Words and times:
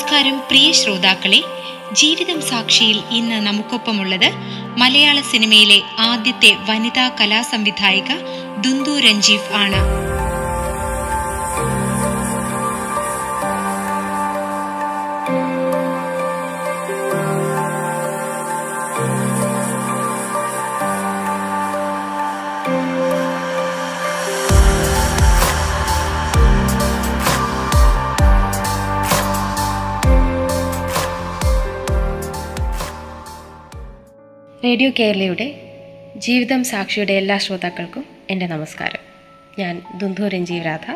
നമസ്കാരം 0.00 0.38
പ്രിയ 0.38 0.72
ശ്രോതാക്കളെ. 0.72 1.44
ജീവിതം 1.92 2.40
സാക്ഷിയിൽ 2.42 3.02
ഇന്ന് 3.10 3.46
നമുക്കൊപ്പമുള്ളത് 3.46 4.32
മലയാള 4.76 5.20
സിനിമയിലെ 5.20 5.82
ആദ്യത്തെ 5.98 6.56
വനിതാ 6.68 7.08
കലാസംവിധായിക 7.08 8.10
ദുന്ദു 8.60 9.00
രഞ്ജീവ് 9.00 9.52
ആണ്. 9.54 10.09
റേഡിയോ 34.64 34.90
കേരളയുടെ 34.98 35.72
ജീവിതം 36.16 36.64
സാക്ഷിയുടെ 36.64 37.12
എല്ലാ 37.12 37.38
ശ്രോതാക്കൾക്കും 37.38 38.04
എന്റെ 38.30 38.46
നമസ്കാരം. 38.46 38.98
ഞാൻ 39.58 39.82
ദുന്ധു 39.96 40.22
രഞ്ജീവ് 40.22 40.66
രാധ. 40.66 40.90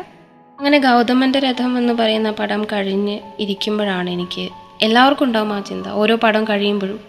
അങ്ങനെ 0.59 0.79
ഗൗതമന്റെ 0.79 1.39
രഥം 1.39 1.77
എന്ന് 1.77 1.93
പറയുന്ന 1.93 2.31
പടം 2.31 2.63
കഴിഞ്ഞ് 2.63 3.19
ഇരിക്കുമ്പോഴാണ് 3.39 4.09
എനിക്ക് 4.09 4.49
എല്ലാവർക്കും 4.81 5.25
ഉണ്ടാവും 5.25 5.53
ആ 5.53 5.59
ചിന്ത. 5.59 5.87
ഓരോ 5.87 6.15
പടം 6.15 6.43
കഴിയുമ്പോഴും 6.43 6.99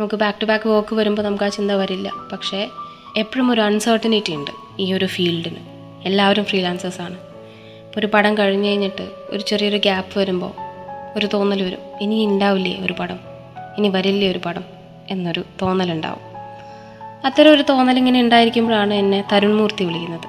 നമുക്ക് 0.00 0.14
ബാക്ക് 0.14 0.40
ടു 0.40 0.44
ബാക്ക് 0.44 0.68
വോക്ക് 0.68 0.94
വരുമ്പോൾ 0.94 1.22
നമുക്ക് 1.22 1.44
ആ 1.44 1.48
ചിന്ത 1.48 1.70
വരില്ല. 1.70 2.12
പക്ഷേ 2.32 2.68
എപ്പോഴും 3.16 3.50
ഒരു 3.50 3.60
അൺസർട്ടനിറ്റി 3.60 4.32
ഉണ്ട് 4.32 4.50
ഈ 4.78 4.92
ഒരു 4.92 5.04
ഫീൽഡിന് 5.04 5.56
എല്ലാവരും 6.04 6.44
ഫ്രീലാൻസേഴ്സാണ് 6.44 7.14
ഇപ്പോൾ 7.14 7.98
ഒരു 7.98 8.06
പടം 8.06 8.38
കഴിഞ്ഞ് 8.38 8.68
കഴിഞ്ഞിട്ട് 8.68 9.08
ഒരു 9.30 9.40
ചെറിയൊരു 9.40 9.76
ഗ്യാപ്പ് 9.76 10.18
വരുമ്പോൾ 10.18 10.52
ഒരു 11.18 11.26
തോന്നൽ 11.26 11.62
വരും. 11.62 11.78
ഇനി 12.00 12.26
ഉണ്ടാവില്ലേ 12.26 12.80
ഒരു 12.80 12.92
പടം? 12.92 13.18
ഇനി 13.78 13.88
വരില്ലേ 13.88 14.30
ഒരു 14.30 14.38
പടം? 14.38 14.73
എന്നൊരു 15.10 15.44
തോന്നലുണ്ടാവും. 15.62 16.22
അത്തരം 17.26 17.52
ഒരു 17.52 17.64
തോന്നൽ 17.68 17.96
ഇങ്ങനെ 17.98 18.20
ഉണ്ടായിരിക്കുമ്പോഴാണ് 18.20 18.94
എന്നെ 18.94 19.24
തരുൺമൂർത്തി 19.32 19.84
വിളിക്കുന്നത്. 19.84 20.28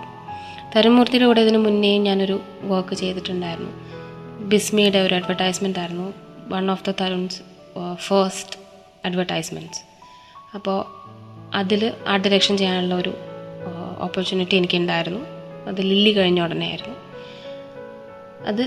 തരുൺമൂർത്തിയുടെ 0.75 1.25
കൂടെ 1.25 1.41
ഇതിന് 1.41 1.57
മുന്നേയും 1.57 2.03
ഞാനൊരു 2.03 2.41
വർക്ക് 2.63 2.95
ചെയ്തിട്ടുണ്ടായിരുന്നു. 2.95 3.71
ബിസ്മിയുടെ 4.45 4.99
ഒരു 4.99 5.15
അഡ്വർടൈസ്മെന്റ് 5.15 5.79
ആയിരുന്നു. 5.79 6.13
One 6.49 6.71
of 6.71 6.89
the 6.89 6.93
Tarun's 7.01 7.41
first 7.93 8.59
advertisements 9.05 9.81
അപ്പോൾ 10.55 10.77
അതിൽ 11.55 11.91
ആർട്ട് 12.07 12.27
ഡിറക്ഷൻ 12.27 12.57
ചെയ്യാനുള്ള 12.57 12.95
ഒരു 12.95 13.13
ഓപ്പർച്യൂണിറ്റി 13.99 14.55
എനിക്കുണ്ടായിരുന്നു. 14.55 15.19
അത് 15.67 15.81
ലില്ലി 15.81 16.11
കഴിഞ്ഞ 16.11 16.41
ഉടനെ 16.41 16.65
ആയിരുന്നു. 16.65 16.95
അത് 18.47 18.63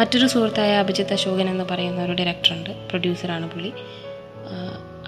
മറ്റൊരു 0.00 0.26
സുഹൃത്തായ 0.26 0.74
അഭിജിത്ത് 0.76 1.12
അശോകൻ 1.12 1.50
എന്ന് 1.50 1.64
പറയുന്ന 1.70 2.04
ഒരു 2.04 2.12
ഡയറക്ടറുണ്ട് 2.12 2.70
പ്രൊഡ്യൂസറാണ് 2.88 3.50
പുള്ളി. 3.50 3.72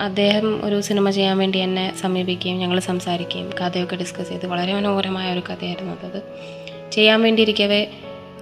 അദ്ദേഹം 0.01 0.65
ഒരു 0.65 0.81
സിനിമ 0.81 1.11
ചെയ്യാൻ 1.11 1.39
വേണ്ടി 1.39 1.59
എന്നെ 1.59 1.97
സമീപിക്കുകയും 1.97 2.59
ഞങ്ങൾ 2.59 2.81
സംസാരിക്കുകയും 2.81 3.51
കഥയൊക്കെ 3.51 3.97
ഡിസ്കസ് 3.97 4.29
ചെയ്ത് 4.29 4.47
വളരെ 4.47 4.75
മനോഹരമായ 4.75 5.33
ഒരു 5.33 5.41
കഥയായിരുന്നു 5.41 6.07
അത്. 6.07 6.23
ചെയ്യാൻ 6.93 7.23
വേണ്ടിയിരിക്കവേ 7.23 7.87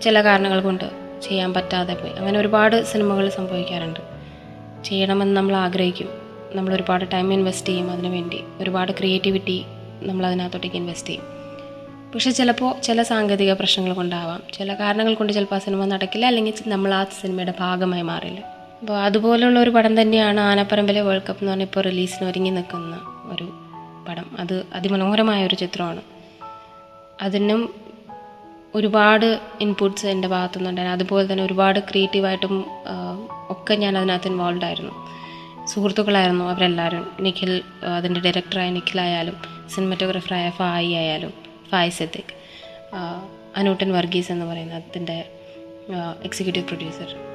ചില 0.03 0.23
കാരണങ്ങൾ 0.23 0.61
കൊണ്ട് 0.61 0.85
ചെയ്യാൻ 1.23 1.55
പറ്റാതെ 1.55 1.95
പോയി. 1.95 2.13
അങ്ങനെ 2.13 2.39
ഒരുപാട് 2.39 2.85
സിനിമകൾ 2.85 3.29
സംഭവിക്കാറുണ്ട്. 3.29 4.01
ചെയ്യണമെന്ന് 4.85 5.37
നമ്മൾ 5.37 5.57
ആഗ്രഹിക്കും. 5.57 6.09
നമ്മൾ 6.55 6.75
ഒരുപാട് 6.75 7.05
ടൈം 7.13 7.33
ഇൻവെസ്റ്റ് 7.33 7.69
ചെയ്യും 7.69 7.91
അതിനു 7.91 8.09
വേണ്ടി. 8.09 8.41
ഒരുപാട് 8.59 8.93
ക്രിയേറ്റിവിറ്റി 8.93 9.65
നമ്മൾ 10.03 10.27
അതിനകത്തോട്ടേക്ക് 10.27 10.77
ഇൻവെസ്റ്റ് 10.77 11.09
ചെയ്യും. 11.09 11.25
പക്ഷേ 12.15 12.31
ചിലപ്പോൾ 12.31 12.81
ചില 12.81 13.03
സാങ്കേതിക 13.03 13.53
പ്രശ്നങ്ങൾ 13.53 13.93
കൊണ്ടാവാം. 13.93 14.43
ചില 14.53 14.75
കാരണങ്ങൾ 14.75 15.15
കൊണ്ട് 15.15 15.33
ചിലപ്പോൾ 15.33 15.55
ആ 15.55 15.59
സിനിമ 15.59 15.85
നടക്കില്ല. 15.85 16.27
അല്ലെങ്കിൽ 16.27 16.53
നമ്മൾ 16.67 16.95
ആ 16.95 17.05
സിനിമയുടെ 17.05 17.55
ഭാഗമായി 17.61 18.03
മാറില്ല. 18.03 18.58
അപ്പോൾ 18.81 18.97
അതുപോലുള്ള 18.99 19.61
ഒരു 19.61 19.71
പടം 19.71 20.01
തന്നെയാണ് 20.01 20.41
ആനപ്പറമ്പിലെ 20.41 21.01
വേൾഡ് 21.01 21.23
കപ്പ് 21.29 21.43
എന്ന് 21.43 21.53
പറഞ്ഞാൽ 21.53 21.81
റിലീസിന് 21.81 22.29
ഒരുങ്ങി 22.29 22.51
നിൽക്കുന്ന 22.51 23.01
ഒരു 23.33 23.53
പടം. 24.09 24.37
അത് 24.39 24.67
അതിമനോഹരമായ 24.75 25.47
ഒരു 25.47 25.55
ചിത്രമാണ്. 25.55 26.03
അതിനും 27.23 27.75
ഒരുപാട് 28.75 29.41
ഇൻപുട്സ് 29.61 30.07
എന്റെ 30.07 30.29
ഭാഗത്തുനിന്നുണ്ടായിരുന്നു. 30.29 30.97
അതുപോലെ 30.97 31.33
തന്നെ 31.33 31.45
ഒരുപാട് 31.45 31.79
ക്രിയേറ്റീവായിട്ടും 31.81 32.67
ഒക്കെ 33.51 33.75
ഞാൻ 33.75 33.99
അതിനകത്ത് 33.99 34.29
ഇൻവോൾവ് 34.29 34.65
ആയിരുന്നു. 34.65 34.93
സുഹൃത്തുക്കളായിരുന്നു 35.67 36.45
അവരെല്ലാവരും 36.45 37.11
നിഖിൽ 37.21 37.63
അതിന്റെ 37.97 38.21
ഡയറക്ടറായ 38.21 38.71
നിഖിലായാലും 38.71 39.37
സിനിമറ്റോഗ്രാഫറായ 39.75 40.51
ഫായി 40.51 40.93
ആയാലും 40.93 41.33
ഫായ് 41.71 41.91
സിദ്ദിഖ് 41.91 42.35
അനൂട്ടൻ 43.57 43.93
വർഗീസ് 43.93 44.33
എന്ന് 44.33 44.47
പറയുന്ന 44.47 44.75
അതിന്റെ 44.75 45.29
എക്സിക്യൂട്ടീവ് 46.25 46.65
പ്രൊഡ്യൂസർ 46.65 47.28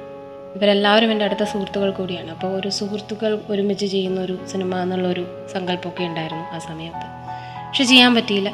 ഇവരെല്ലാവരും 0.56 1.12
എന്റെ 1.12 1.24
അടുത്ത 1.24 1.44
സുഹൃത്തുക്കൾ 1.44 1.90
കൂടിയാണ്. 1.90 2.30
അപ്പോൾ 2.30 2.56
ഒരു 2.60 2.68
സുഹൃത്തുക്കൾ 2.68 3.40
ഒരുമിച്ച് 3.48 3.86
ചെയ്യുന്ന 3.86 4.20
ഒരു 4.20 4.46
സിനിമ 4.46 4.82
എന്നുള്ളൊരു 4.82 5.46
സങ്കല്പമൊക്കെ 5.52 6.04
ഉണ്ടായിരുന്നു 6.04 6.54
ആ 6.54 6.58
സമയത്ത്. 6.58 7.06
പക്ഷെ 7.68 7.84
ചെയ്യാൻ 7.84 8.14
പറ്റിയില്ല. 8.14 8.52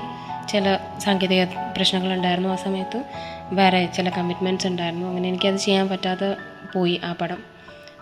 ചില 0.49 0.79
സാങ്കേതിക 0.99 1.45
പ്രശ്നങ്ങളുണ്ടായിരുന്നു 1.45 2.49
ആ 2.49 2.57
സമയത്ത്. 2.57 3.05
വേറെ 3.53 3.87
ചില 3.87 4.09
കമ്മിറ്റ്മെന്റ്സ് 4.09 4.67
ഉണ്ടായിരുന്നു. 4.67 5.07
അങ്ങനെ 5.07 5.29
എനിക്കത് 5.29 5.57
ചെയ്യാൻ 5.57 5.89
പറ്റാതെ 5.89 6.37
പോയി 6.75 7.01
ആ 7.05 7.13
പടം. 7.13 7.37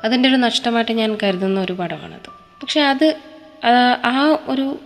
അതിന്റെ 0.04 0.28
ഒരു 0.28 0.36
നഷ്ടമായിട്ട് 0.36 0.92
ഞാൻ 0.92 1.18
കരുതുന്ന 1.22 1.60
ഒരു 1.60 1.72
പടമാണത്. 1.72 2.30
പക്ഷെ 2.30 2.80
അത് 2.80 3.16
ആ, 4.04 4.38
ഒരു 4.46 4.78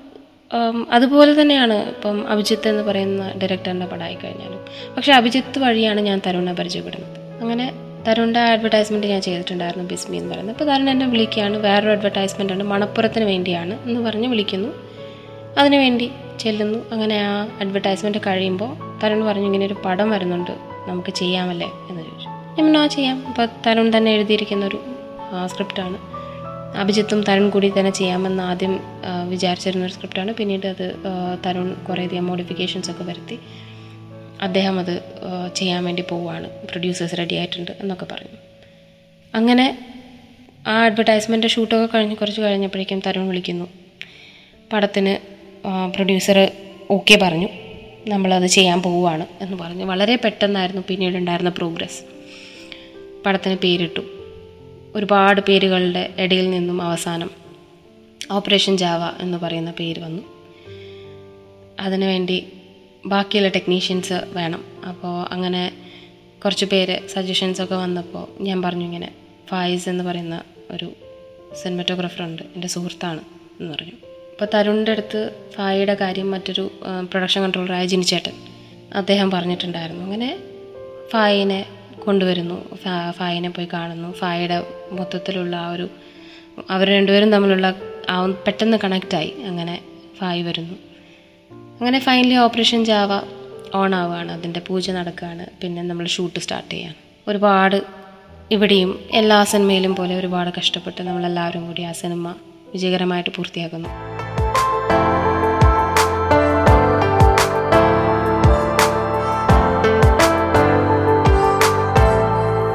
അതുപോലെ 0.90 1.42
തന്നെയാണ് 1.42 1.88
ഇപ്പം 1.88 2.28
അഭിജിത്ത് 2.28 2.68
എന്ന് 2.68 2.82
പറയുന്ന 2.82 3.32
ഡയറക്ടറിന്റെ 3.42 3.86
പടമായി 3.86 4.14
കഴിഞ്ഞാലും 4.14 4.64
പക്ഷേ 4.94 5.12
അഭിജിത്ത് 5.12 5.58
വഴിയാണ് 5.58 6.00
ഞാൻ 6.00 6.20
തരുണ 6.26 6.52
പരിചയപ്പെടുന്നത്. 6.52 7.42
അങ്ങനെ 7.42 7.72
തരുണിന്റെ 8.08 8.40
അഡ്വർടൈസ്മെന്റ് 8.40 9.06
ഞാൻ 9.06 9.20
ചെയ്തിട്ടുണ്ടായിരുന്നു 9.22 9.88
ബിസ്മി 9.88 10.16
എന്ന് 10.16 10.30
പറയുന്നത്. 10.30 10.56
അപ്പോൾ 10.56 10.74
തരുൺ 10.74 10.90
എന്നെ 10.90 11.06
വിളിക്കുകയാണ് 11.06 11.56
വേറൊരു 11.56 11.90
അഡ്വർടൈസ്മെന്റ് 11.90 12.52
ഉണ്ട് 12.52 12.64
മണപ്പുറത്തിന് 12.64 13.24
വേണ്ടിയാണ് 13.24 13.88
എന്ന് 13.88 14.00
പറഞ്ഞ് 14.00 14.26
വിളിക്കുന്നു. 14.26 14.68
അതിനു 15.58 15.76
വേണ്ടി 15.76 16.10
ചെല്ലുന്നു. 16.40 16.78
അങ്ങനെ 16.92 17.16
ആ 17.20 17.48
അഡ്വർടൈസ്മെന്റ് 17.60 18.18
കഴിയുമ്പോൾ 18.26 18.70
തരുൺ 19.02 19.24
പറഞ്ഞു 19.26 19.44
ഇങ്ങനെ 19.44 19.66
ഒരു 19.66 19.76
പടം 19.84 20.10
വരുന്നുണ്ട് 20.10 20.50
നമുക്ക് 20.88 21.10
ചെയ്യാമല്ലേ? 21.10 21.68
എന്ന് 21.90 22.02
ചോദിച്ചു. 22.02 22.28
ഞാൻ 22.62 22.76
ആ 22.76 22.86
ചെയ്യാം. 22.86 23.26
അപ്പോൾ 23.28 23.48
തരുൺ 23.66 23.96
തന്നെ 23.96 24.10
എഴുതിയിരിക്കുന്ന 24.12 24.66
ഒരു 24.66 24.78
സ്ക്രിപ്റ്റാണ് 25.46 25.98
അഭിജിത്തും 26.80 27.22
തരുൺ 27.22 27.50
കൂടി 27.50 27.72
തന്നെ 27.78 27.92
ചെയ്യാമെന്ന് 27.92 28.42
ആദ്യം 28.42 28.80
വിചാരിച്ചിരുന്ന 29.28 29.84
ഒരു 29.84 29.92
സ്ക്രിപ്റ്റാണ് 29.92 30.34
പിന്നീട് 30.34 30.66
അത് 30.66 30.86
തരുൺ 31.46 31.74
കുറേയധികം 31.88 32.26
മോഡിഫിക്കേഷൻസ് 32.26 32.90
ഒക്കെ 32.90 33.04
വരുത്തി. 33.04 33.38
അദ്ദേഹം 34.42 34.78
അത് 34.78 35.02
ചെയ്യാൻ 35.54 35.84
വേണ്ടി 35.84 36.04
പോവുകയാണ് 36.10 36.50
പ്രൊഡ്യൂസേഴ്സ് 36.50 37.18
റെഡി 37.18 37.34
ആയിട്ടുണ്ട് 37.34 37.70
എന്നൊക്കെ 37.80 38.04
പറഞ്ഞു. 38.04 38.36
അങ്ങനെ 39.34 39.66
ആ 40.66 40.84
അഡ്വർടൈസ്മെന്റ് 40.84 41.46
ഷൂട്ടൊക്കെ 41.46 41.96
കഴിഞ്ഞ് 41.96 42.16
കുറച്ച് 42.16 42.40
കഴിഞ്ഞപ്പോഴേക്കും 42.40 43.02
തരുൺ 43.06 43.28
വിളിക്കുന്നു. 43.28 43.68
പടത്തിന് 44.72 45.12
പ്രൊഡ്യൂസർ 45.94 46.50
ഓക്കെ 46.90 47.18
പറഞ്ഞു. 47.22 47.48
നമ്മളത് 48.08 48.46
ചെയ്യാൻ 48.46 48.82
പോവുകയാണ് 48.82 49.26
എന്ന് 49.40 49.56
പറഞ്ഞു. 49.56 49.84
വളരെ 49.84 50.16
പെട്ടെന്നായിരുന്നു 50.16 50.82
പിന്നീട് 50.88 51.16
ഉണ്ടായിരുന്ന 51.16 51.50
പ്രോഗ്രസ് 51.50 52.02
പടത്തിന് 53.26 53.56
പേരിട്ടു. 53.56 54.00
ഒരുപാട് 54.94 55.40
പേരുകളുടെ 55.40 56.14
ഇടയിൽ 56.18 56.50
നിന്നും 56.50 56.82
അവസാനം 56.82 57.30
ഓപ്പറേഷൻ 58.32 58.76
ജാവ 58.76 59.22
എന്ന് 59.22 59.38
പറയുന്ന 59.38 59.70
പേര് 59.70 60.00
വന്നു. 60.00 60.22
അതിനുവേണ്ടി 61.80 62.46
ബാക്കിയുള്ള 63.06 63.48
ടെക്നീഷ്യൻസ് 63.48 64.12
വേണം. 64.12 64.64
അപ്പോൾ 64.88 65.32
അങ്ങനെ 65.32 65.62
കുറച്ച് 66.44 66.66
പേര് 66.66 67.08
സജഷൻസൊക്കെ 67.08 67.74
വന്നപ്പോൾ 67.74 68.42
ഞാൻ 68.42 68.62
പറഞ്ഞു 68.62 68.84
ഇങ്ങനെ 68.84 69.08
ഫായിസ് 69.48 69.88
എന്ന് 69.88 70.04
പറയുന്ന 70.04 70.42
ഒരു 70.70 70.92
സിനിമറ്റോഗ്രാഫർ 71.62 72.22
ഉണ്ട് 72.22 72.42
എന്റെ 72.42 72.68
സുഹൃത്താണ് 72.68 73.20
എന്ന് 73.60 73.74
പറഞ്ഞു. 73.74 73.92
അപ്പോൾ 74.32 74.48
തരുണിന്റെ 74.54 74.92
അടുത്ത് 74.92 75.20
ഫായിയുടെ 75.54 75.94
കാര്യം 75.94 76.30
മറ്റൊരു 76.30 76.70
പ്രൊഡക്ഷൻ 77.10 77.42
കൺട്രോളറായ 77.42 77.86
ജിനിച്ചേട്ടൻ 77.86 78.32
അദ്ദേഹം 78.94 79.30
പറഞ്ഞിട്ടുണ്ടായിരുന്നു. 79.30 80.04
അങ്ങനെ 80.04 80.30
ഫായിനെ 81.12 81.66
കൊണ്ടുവരുന്നു 82.04 82.76
ഫായിനെ 83.18 83.50
പോയി 83.50 83.68
കാണുന്നു. 83.72 84.12
ഫായിയുടെ 84.12 84.66
മൊത്തത്തിലുള്ള 84.92 85.56
ആ 85.56 85.72
ഒരു 85.72 85.88
അവർ 86.70 86.88
രണ്ടുപേരും 86.88 87.32
തമ്മിലുള്ള 87.32 87.74
ആ 88.10 88.26
പെട്ടെന്ന് 88.26 88.76
കണക്റ്റായി 88.84 89.34
അങ്ങനെ 89.46 89.82
ഫായി 90.18 90.42
വരുന്നു. 90.42 90.74
അങ്ങനെ 91.82 91.98
ഫൈനലി 91.98 92.36
ഓപ്പറേഷൻ 92.42 92.84
ജാവ 92.84 93.12
ഓൺ 93.78 93.94
ആവുകയാണ് 93.94 94.32
അതിന്റെ 94.32 94.60
പൂജ 94.66 94.90
നടക്കുകയാണ് 94.90 95.44
പിന്നെ 95.62 95.82
നമ്മൾ 95.82 96.06
ഷൂട്ട് 96.06 96.40
സ്റ്റാർട്ട് 96.40 96.70
ചെയ്യാൻ 96.72 96.92
ഒരുപാട് 97.28 97.76
ഇവിടെയും 98.54 98.90
എല്ലാ 99.20 99.38
സിനിമയിലും 99.52 99.94
പോലെ 99.98 100.14
ഒരുപാട് 100.20 100.50
കഷ്ടപ്പെട്ട് 100.58 101.00
നമ്മളെല്ലാവരും 101.02 101.66
കൂടി 101.66 101.82
ആ 101.82 101.92
സിനിമ 101.92 102.34
വിജയകരമായിട്ട് 102.74 103.30
പൂർത്തിയാക്കുന്നു. 103.36 103.88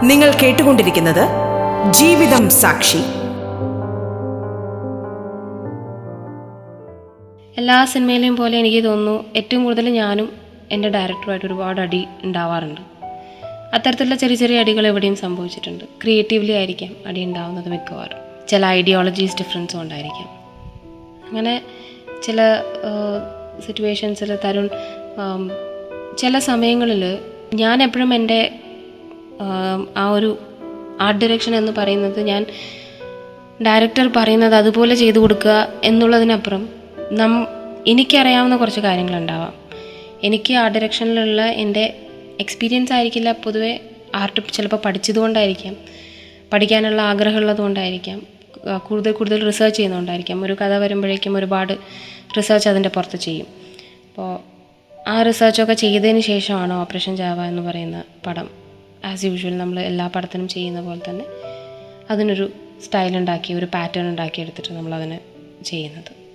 നിങ്ങൾ 0.10 0.30
കേട്ടുകൊണ്ടിരിക്കുന്നത് 0.42 1.24
ജീവിതം 2.00 2.50
സാക്ഷി. 2.62 3.02
എല്ലാ 7.58 7.86
സിനിമയിലെയും 7.86 8.38
പോലെ 8.38 8.58
എനിക്ക് 8.58 8.84
തോന്നുന്നു 8.84 9.26
ഏറ്റവും 9.36 9.64
കൂടുതൽ 9.64 9.90
ഞാനും 9.90 10.30
എന്റെ 10.72 10.90
ഡയറക്ടറുമായിട്ട് 10.90 11.46
ഒരുപാട് 11.46 11.82
അടി 11.82 12.06
ഉണ്ടാവാറുണ്ട്. 12.24 12.82
അത്തരത്തിലുള്ള 13.74 14.16
ചെറിയ 14.16 14.36
ചെറിയ 14.36 14.60
അടികൾ 14.60 14.88
എവിടെയും 14.88 15.16
സംഭവിച്ചിട്ടുണ്ട്. 15.16 15.84
ക്രിയേറ്റീവ്ലി 15.84 16.52
ആയിരിക്കാം 16.52 16.96
അടി 17.06 17.24
ഉണ്ടാവുന്നത് 17.24 17.70
മിക്കവാറും. 17.70 18.48
ചില 18.48 18.66
ഐഡിയോളജീസ് 18.66 19.36
ഡിഫറൻസ് 19.36 19.76
കൊണ്ടായിരിക്കാം. 19.76 20.30
അങ്ങനെ 21.28 21.62
ചില 22.24 22.42
സിറ്റുവേഷൻസിൽ 23.66 24.38
തരുൺ 24.46 24.70
ചില 26.18 26.40
സമയങ്ങളിൽ 26.40 27.18
ഞാൻ 27.54 27.84
എപ്പോഴും 27.84 28.14
എന്റെ 28.14 28.52
ആം, 29.42 29.88
ഒരു 30.14 30.38
ആർട്ട് 31.02 31.22
ഡയറക്ഷൻ 31.22 31.56
എന്ന് 31.56 31.72
പറയുന്നത് 31.78 32.22
ഞാൻ 32.22 32.46
ഡയറക്ടർ 33.66 34.12
പറയുന്നത് 34.16 34.56
അതുപോലെ 34.56 34.96
ചെയ്തു 34.96 35.20
കൊടുക്കുക 35.20 35.68
എന്നുള്ളതിനപ്പുറം 35.84 36.77
നം 37.12 37.48
എനിക്കറിയാവുന്ന 37.88 38.56
കുറച്ച് 38.56 38.80
കാര്യങ്ങളുണ്ടാവാം. 38.80 39.54
എനിക്ക് 40.24 40.54
ആർട്ട് 40.54 40.78
ഡയറക്ഷനിലുള്ള 40.78 41.46
എന്റെ 41.46 42.02
എക്സ്പീരിയൻസ് 42.40 42.94
ആയിരിക്കില്ല 42.94 43.32
പൊതുവേ 43.32 43.80
ആർട്ട് 44.16 44.54
ചിലപ്പോൾ 44.54 44.78
പഠിച്ചതുകൊണ്ടായിരിക്കാം. 44.78 45.76
പഠിക്കാനുള്ള 46.54 47.02
ആഗ്രഹമുള്ളത് 47.02 47.58
കൊണ്ടായിരിക്കാം 47.58 48.28
കൂടുതൽ 48.78 49.12
കൂടുതൽ 49.12 49.46
റിസർച്ച് 49.46 49.78
ചെയ്യുന്നതുകൊണ്ടായിരിക്കാം. 49.78 50.46
ഒരു 50.46 50.54
കഥ 50.54 50.74
വരുമ്പോഴേക്കും 50.74 51.38
ഒരുപാട് 51.38 51.78
റിസർച്ച് 52.38 52.70
അതിന്റെ 52.70 52.90
പുറത്ത് 52.90 53.18
ചെയ്യും. 53.18 53.48
അപ്പോൾ 54.10 54.40
ആ 55.08 55.22
റിസർച്ചൊക്കെ 55.22 55.74
ചെയ്തതിന് 55.74 56.20
ശേഷമാണ് 56.20 56.74
ഓപ്പറേഷൻ 56.74 57.18
ജാവ 57.18 57.46
എന്ന് 57.46 57.62
പറയുന്ന 57.62 58.04
പടം. 58.26 58.50
ആസ് 59.06 59.26
യൂഷ്വൽ 59.26 59.58
നമ്മൾ 59.58 59.80
എല്ലാ 59.80 60.08
പടത്തിനും 60.08 60.48
ചെയ്യുന്ന 60.48 60.82
പോലെ 60.82 61.10
തന്നെ 61.10 61.26
അതിനൊരു 62.12 62.52
സ്റ്റൈൽ 62.86 63.18
ഉണ്ടാക്കി 63.18 63.54
ഒരു 63.54 63.66
പാറ്റേൺ 63.66 64.10
ഉണ്ടാക്കി 64.10 64.42
എടുത്തിട്ട് 64.42 64.74
നമ്മളതിനെ 64.74 65.20
ചെയ്യുന്നത്. 65.66 66.27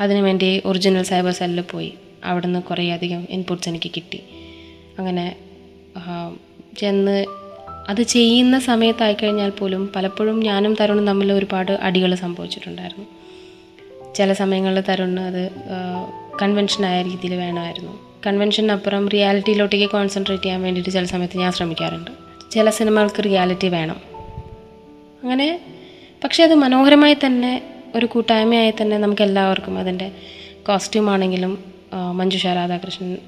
അതിനു 0.00 0.22
വേണ്ടി 0.22 0.62
ഒറിജിനൽ 0.64 1.02
സൈബർ 1.02 1.32
സെല്ലിൽ 1.32 1.64
പോയി. 1.70 1.94
അവിടുന്ന് 2.24 2.62
കുറേ 2.62 2.90
അധികം 2.90 3.26
ഇൻപുട്സ് 3.30 3.68
എനിക്ക് 3.68 3.90
കിട്ടി. 3.96 4.20
അങ്ങനെ 4.98 5.36
ചെന്ന് 6.78 7.26
അത് 7.88 8.02
ചെയ്യുന്ന 8.02 8.58
സമയത്തായി 8.58 9.12
കഴിഞ്ഞാൽ 9.12 9.50
പോലും 9.50 9.90
പലപ്പോഴും 9.96 10.40
ഞാനും 10.40 10.74
തരുണും 10.80 11.06
തമ്മിൽ 11.06 11.32
ഒരുപാട് 11.32 11.72
അടികൾ 11.72 12.14
സംഭവിച്ചിട്ടുണ്ടായിരുന്നു. 12.14 13.06
ചില 14.14 14.32
സമയങ്ങളിൽ 14.32 14.80
തരുണ് 14.80 15.20
അത് 15.20 15.42
കൺവെൻഷനായ 16.42 17.02
രീതിയിൽ 17.02 17.34
വേണമായിരുന്നു. 17.34 17.92
കൺവെൻഷനപ്പുറം 18.26 19.08
റിയാലിറ്റിയിലോട്ടേക്ക് 19.08 19.90
കോൺസെൻട്രേറ്റ് 19.90 20.44
ചെയ്യാൻ 20.44 20.62
വേണ്ടിയിട്ട് 20.62 20.90
ചില 20.90 21.04
സമയത്ത് 21.04 21.38
ഞാൻ 21.38 21.52
ശ്രമിക്കാറുണ്ട്. 21.52 22.10
ചില 22.50 22.70
സിനിമകൾക്ക് 22.70 23.24
റിയാലിറ്റി 23.24 23.68
വേണം. 23.68 23.98
അങ്ങനെ 25.22 25.60
പക്ഷേ 26.24 26.44
അത് 26.44 26.54
മനോഹരമായി 26.54 27.16
തന്നെ 27.26 27.52
ഒരു 27.96 28.06
കൂട്ടായ്മയായി 28.06 28.70
തന്നെ 28.70 28.98
നമുക്ക് 28.98 29.22
എല്ലാവർക്കും 29.22 29.78
അതിന്റെ 29.78 30.12
കോസ്റ്റ്യൂം 30.68 31.10
ആണെങ്കിലും 31.10 31.64
മഞ്ജുഷ 32.12 32.46
രാധാകൃഷ്ണൻ 32.46 33.18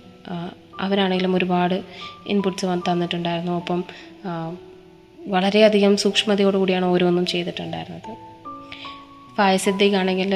അവരാണെങ്കിലും 0.81 1.37
ഒരുപാട് 1.37 1.83
ഇൻപുട്സ് 2.27 2.67
തന്നിട്ടുണ്ടായിരുന്നു. 2.67 3.53
ഒപ്പം 3.53 3.85
വളരെയധികം 5.29 5.97
സൂക്ഷ്മതയോടുകൂടിയാണ് 5.97 6.85
ഓരോന്നും 6.85 7.27
ചെയ്തിട്ടുണ്ടായിരുന്നത്. 7.27 8.17
ഫായസിദ്ദീഖ് 9.37 9.97
ആണെങ്കിൽ 9.97 10.35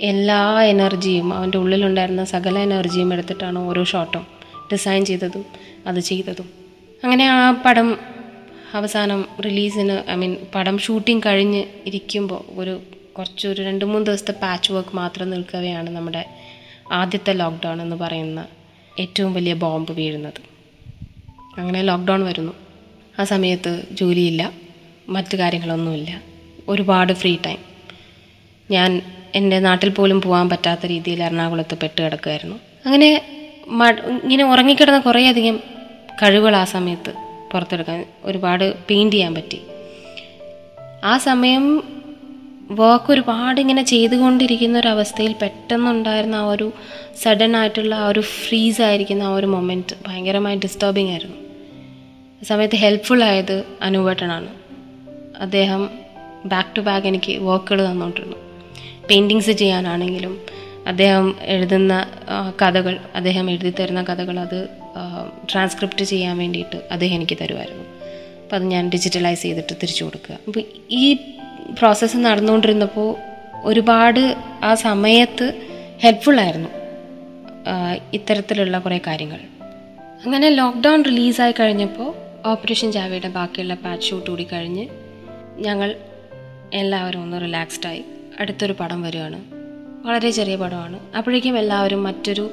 എല്ലാ 0.00 0.62
എനർജിയും 0.62 1.34
അവന്റെ 1.34 1.58
ഉള്ളിലുണ്ടായിരുന്ന 1.58 2.24
സകല 2.24 2.58
എനർജിയും 2.58 3.12
എടുത്തിട്ടാണ് 3.12 3.58
ഓരോ 3.58 3.84
ഷോട്ടും 3.84 4.26
ഡിസൈൻ 4.72 5.04
ചെയ്തതും 5.04 5.44
അത് 5.86 6.00
ചെയ്തതും. 6.00 6.48
അങ്ങനെ 7.04 7.24
ആ 7.28 7.52
പടം 7.52 7.98
അവസാനം 8.74 9.28
റിലീസിന് 9.44 10.10
ഐ 10.10 10.14
മീൻ 10.14 10.36
പടം 10.54 10.78
ഷൂട്ടിംഗ് 10.78 11.22
കഴിഞ്ഞ് 11.26 11.64
ഇരിക്കുമ്പോൾ 11.86 12.60
ഒരു 12.60 12.80
കുറച്ച് 13.18 13.48
ഒരു 13.48 13.62
രണ്ട് 13.62 13.84
മൂന്ന് 13.84 14.06
ദിവസത്തെ 14.06 14.32
പാച്ച് 14.32 14.72
വർക്ക് 14.72 14.96
മാത്രം 14.96 15.30
നിൽക്കവെയാണ് 15.30 15.90
നമ്മുടെ 15.90 16.26
ആദ്യത്തെ 16.92 17.32
ലോക്ക്ഡൗൺ 17.32 17.82
എന്ന് 17.82 17.96
പറയുന്ന 17.96 18.46
ഏറ്റവും 19.00 19.34
വലിയ 19.34 19.54
ബോംബ് 19.54 19.92
വീഴുന്നത്. 19.92 20.40
അങ്ങനെ 21.58 21.82
ലോക്ക്ഡൗൺ 21.82 22.24
വരുന്നു. 22.24 22.52
ആ 23.18 23.24
സമയത്ത് 23.24 23.82
ജോലിയില്ല 23.92 24.52
മറ്റു 25.08 25.36
കാര്യങ്ങളൊന്നുമില്ല. 25.36 26.22
ഒരുപാട് 26.68 27.12
ഫ്രീ 27.12 27.36
ടൈം 27.46 27.58
ഞാൻ 28.70 29.02
എന്റെ 29.34 29.58
നാട്ടിൽ 29.58 29.88
പോലും 29.88 30.20
പോകാൻ 30.20 30.48
പറ്റാത്ത 30.48 30.86
രീതിയിൽ 30.86 31.22
എറണാകുളത്ത് 31.22 31.78
പെട്ട് 31.78 32.02
കിടക്കുമായിരുന്നു 32.02 32.56
അങ്ങനെ 32.86 33.22
ഇങ്ങനെ 34.22 34.44
ഉറങ്ങിക്കിടന്ന 34.44 34.98
കുറേയധികം 34.98 35.60
കഴിവുകൾ 36.22 36.56
ആ 36.56 36.64
സമയത്ത് 36.64 37.14
പുറത്തെടുക്കാൻ 37.52 38.06
ഒരുപാട് 38.22 38.74
പെയിന്റ് 38.90 39.12
ചെയ്യാൻ 39.12 39.34
പറ്റി. 39.34 39.60
ആ 41.04 41.18
സമയം 41.18 41.97
വർക്ക് 42.70 43.12
ഒരുപാട് 43.12 43.60
ഇങ്ങനെ 43.60 43.82
ചെയ്തുകൊണ്ടിരിക്കുന്ന 43.82 44.78
ഒരു 44.78 44.88
അവസ്ഥയിൽ 44.88 45.32
പെട്ടെന്നുണ്ടായിരുന്ന 45.42 46.34
ആ 46.34 46.48
ഒരു 46.48 46.72
സഡൻ 47.22 47.56
ആയിട്ടുള്ള 47.56 47.94
ആ 47.94 48.08
ഒരു 48.08 48.20
ഫ്രീസ് 48.20 48.82
ആയിരിക്കുന്ന 48.82 49.22
ആ 49.22 49.34
ഒരു 49.34 49.46
മൊമെന്റ് 49.46 49.94
ഭയങ്കരമായി 50.06 50.56
ഡിസ്റ്റർബിംഗ് 50.56 51.10
ആയിരുന്നു. 51.10 51.36
സമയത്ത് 52.46 52.76
ഹെൽപ്ഫുൾ 52.76 53.24
ആയത് 53.24 53.64
അനുവേട്ടനാണ് 53.82 54.50
അദ്ദേഹം 55.40 55.90
ബാക്ക് 56.46 56.76
ടു 56.76 56.80
ബാക്ക് 56.80 57.06
എനിക്ക് 57.06 57.32
വർക്കുകൾ 57.38 57.80
തന്നുകൊണ്ടിരുന്നു 57.86 58.36
പെയിന്റിങ്സ് 59.08 59.50
ചെയ്യാനാണെങ്കിലും 59.50 60.40
അദ്ദേഹം 60.86 61.36
എഴുതുന്ന 61.44 62.06
കഥകൾ 62.62 62.98
അദ്ദേഹം 63.14 63.50
എഴുതി 63.50 63.72
തരുന്ന 63.80 64.02
കഥകൾ 64.02 64.40
അത് 64.40 64.68
ട്രാൻസ്ക്രിപ്റ്റ് 65.52 66.04
ചെയ്യാൻ 66.04 66.38
വേണ്ടിയിട്ട് 66.38 66.88
അദ്ദേഹം 66.90 67.14
എനിക്ക് 67.14 67.38
തരുമായിരുന്നു. 67.40 67.84
അപ്പോൾ 68.42 68.56
അത് 68.56 68.64
ഞാൻ 68.64 68.88
ഡിജിറ്റലൈസ് 68.88 69.42
ചെയ്തിട്ട് 69.42 69.74
തിരിച്ചു 69.82 70.04
കൊടുക്കുക. 70.04 70.38
അപ്പോൾ 70.48 70.62
ഈ 70.90 71.18
പ്രോസസ്സ് 71.74 72.16
നടന്നുകൊണ്ടിരുന്നപ്പോൾ 72.16 73.16
ഒരുപാട് 73.62 74.36
ആ 74.64 74.74
സമയത്ത് 74.74 75.46
ഹെൽപ്ഫുള്ളായിരുന്നു 76.00 76.68
ഇത്തരത്തിലുള്ള 78.12 78.78
കുറേ 78.78 79.00
കാര്യങ്ങൾ. 79.06 79.40
അങ്ങനെ 80.24 80.50
ലോക്ക്ഡൗൺ 80.50 81.04
റിലീസായി 81.04 81.54
കഴിഞ്ഞപ്പോൾ 81.60 82.14
ഓപ്പറേഷൻ 82.48 82.92
ജാവയുടെ 82.92 83.28
ബാക്കിയുള്ള 83.28 83.74
പാച്ച് 83.74 84.10
ഷൂട്ട് 84.10 84.30
കൂടി 84.30 84.44
കഴിഞ്ഞ് 84.44 84.86
ഞങ്ങൾ 85.58 85.96
എല്ലാവരും 86.72 87.22
ഒന്ന് 87.22 87.40
റിലാക്സ്ഡായി 87.40 88.04
അടുത്തൊരു 88.40 88.72
പടം 88.72 89.02
വരികയാണ്. 89.02 89.40
വളരെ 90.06 90.30
ചെറിയ 90.30 90.56
പടമാണ്. 90.56 90.98
അപ്പോഴേക്കും 91.16 91.58
എല്ലാവരും 91.58 92.02
മറ്റൊരു 92.02 92.50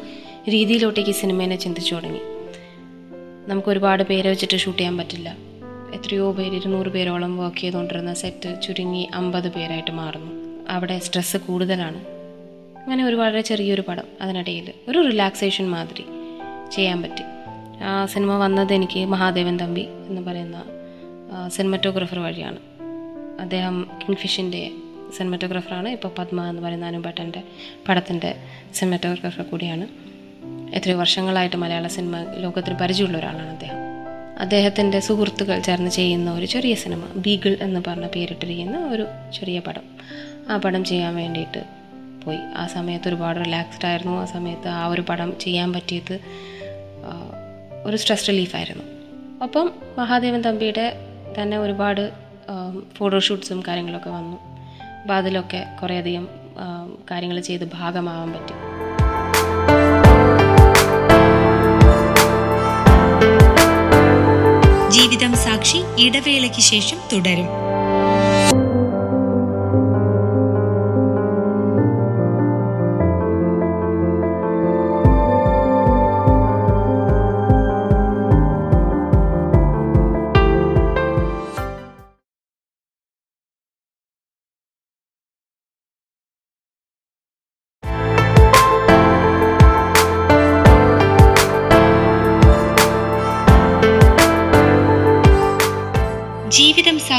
രീതിയിലോട്ടേക്ക് 0.49 1.11
സിനിമേനെ 1.11 1.55
ചിന്തിച്ചു 1.55 1.95
തുടങ്ങി. 1.95 2.19
നമുക്ക് 3.47 3.69
ഒരുപാട് 3.69 4.03
പേരെ 4.03 4.29
വെച്ചിട്ട് 4.29 4.57
ഷൂട്ട് 4.57 4.79
ചെയ്യാൻ 4.79 4.97
പറ്റില്ല. 4.97 5.35
എത്രയോ 5.93 6.31
പേര് 6.31 6.53
ഇരുന്നൂറ് 6.53 6.87
പേരോളം 6.87 7.37
വർക്ക് 7.37 7.57
ചെയ്തുകൊണ്ടിരുന്ന 7.57 8.13
സെറ്റ് 8.13 8.61
ചുരുങ്ങി 8.61 9.09
അമ്പത് 9.13 9.53
പേരായിട്ട് 9.53 9.91
മാറുന്നു. 9.91 10.31
അവിടെ 10.69 10.99
സ്ട്രെസ്സ് 10.99 11.37
കൂടുതലാണ്. 11.37 12.05
അങ്ങനെ 12.77 13.05
ഒരു 13.05 13.15
വളരെ 13.15 13.41
ചെറിയൊരു 13.41 13.83
പടം 13.87 14.03
അതിനിടയിൽ 14.21 14.73
ഒരു 14.87 14.99
റിലാക്സേഷൻ 14.99 15.69
മാതിരി 15.69 16.05
ചെയ്യാൻ 16.71 17.01
പറ്റി. 17.01 17.23
ആ 17.83 18.05
സിനിമ 18.05 18.37
വന്നത് 18.37 18.73
എനിക്ക് 18.73 19.05
മഹാദേവൻ 19.05 19.57
തമ്പി 19.57 19.81
എന്ന് 19.81 20.21
പറയുന്ന 20.21 20.63
സിനിമറ്റോഗ്രാഫർ 21.47 22.19
വഴിയാണ്. 22.19 22.57
അദ്ദേഹം 23.39 23.87
കിങ്ഫിഷിന്റെ 24.01 24.71
സിനിമറ്റോഗ്രാഫറാണ് 25.17 25.89
ഇപ്പോൾ 25.89 26.11
പത്മ 26.17 26.49
എന്ന് 26.49 26.61
പറയുന്ന 26.61 26.85
അനുഭട്ടന്റെ 26.85 27.43
പടത്തിന്റെ 27.89 28.35
സിനിമറ്റോഗ്രാഫർ 28.73 29.43
കൂടിയാണ്. 29.43 29.87
എത്രയോ 30.75 30.97
വർഷങ്ങളായിട്ട് 30.97 31.55
മലയാള 31.55 31.87
സിനിമ 31.87 32.21
ലോകത്തിൽ 32.37 32.73
പരിചയമുള്ള 32.73 33.17
ഒരാളാണ് 33.17 33.49
അദ്ദേഹം. 33.49 33.84
അദ്ദേഹത്തിന്റെ 34.39 34.99
സുഹൃത്തുക്കൾ 34.99 35.59
ചേർന്ന് 35.59 35.91
ചെയ്യുന്ന 35.91 36.33
ഒരു 36.33 36.45
ചെറിയ 36.45 36.75
സിനിമ 36.75 37.05
ബീഗിൾ 37.15 37.57
എന്ന് 37.61 37.79
പറഞ്ഞ 37.87 38.07
പേരിട്ടിരിക്കുന്ന 38.07 38.77
ഒരു 38.77 39.07
ചെറിയ 39.33 39.59
പടം. 39.59 39.81
ആ 40.49 40.57
പടം 40.57 40.83
ചെയ്യാൻ 40.83 41.15
വേണ്ടിയിട്ട് 41.15 41.63
പോയി. 42.25 42.37
ആ 42.37 42.67
സമയത്ത് 42.67 43.07
ഒരുപാട് 43.07 43.39
റിലാക്സ്ഡ് 43.45 43.85
ആയിരുന്നു. 43.85 44.21
ആ 44.21 44.25
സമയത്ത് 44.25 44.67
ആ 44.67 44.87
ഒരു 44.87 45.01
പടം 45.01 45.39
ചെയ്യാൻ 45.39 45.73
പറ്റിയത് 45.73 46.19
ഒരു 47.85 47.97
സ്ട്രെസ് 47.97 48.27
റിലീഫായിരുന്നു 48.27 48.83
ഒപ്പം 49.43 49.71
മഹാദേവൻ 49.97 50.41
തമ്പിയുടെ 50.41 50.93
തന്നെ 51.41 51.57
ഒരുപാട് 51.57 52.11
ഫോട്ടോഷൂട്ട്സും 52.93 53.63
കാര്യങ്ങളൊക്കെ 53.67 54.09
വന്നു. 54.09 54.37
അപ്പോൾ 55.01 55.13
അതിലൊക്കെ 55.13 55.65
കുറേയധികം 55.81 56.27
കാര്യങ്ങൾ 57.11 57.39
ചെയ്ത് 57.39 57.63
ഭാഗമാവാൻ 57.73 58.31
പറ്റി. 58.33 58.74
ജീവിതം 65.05 65.33
സാക്ഷി 65.35 65.79
ഇടവേളയ്ക്ക് 65.97 66.61
ശേഷം 66.61 66.99
തുടരും 67.11 67.47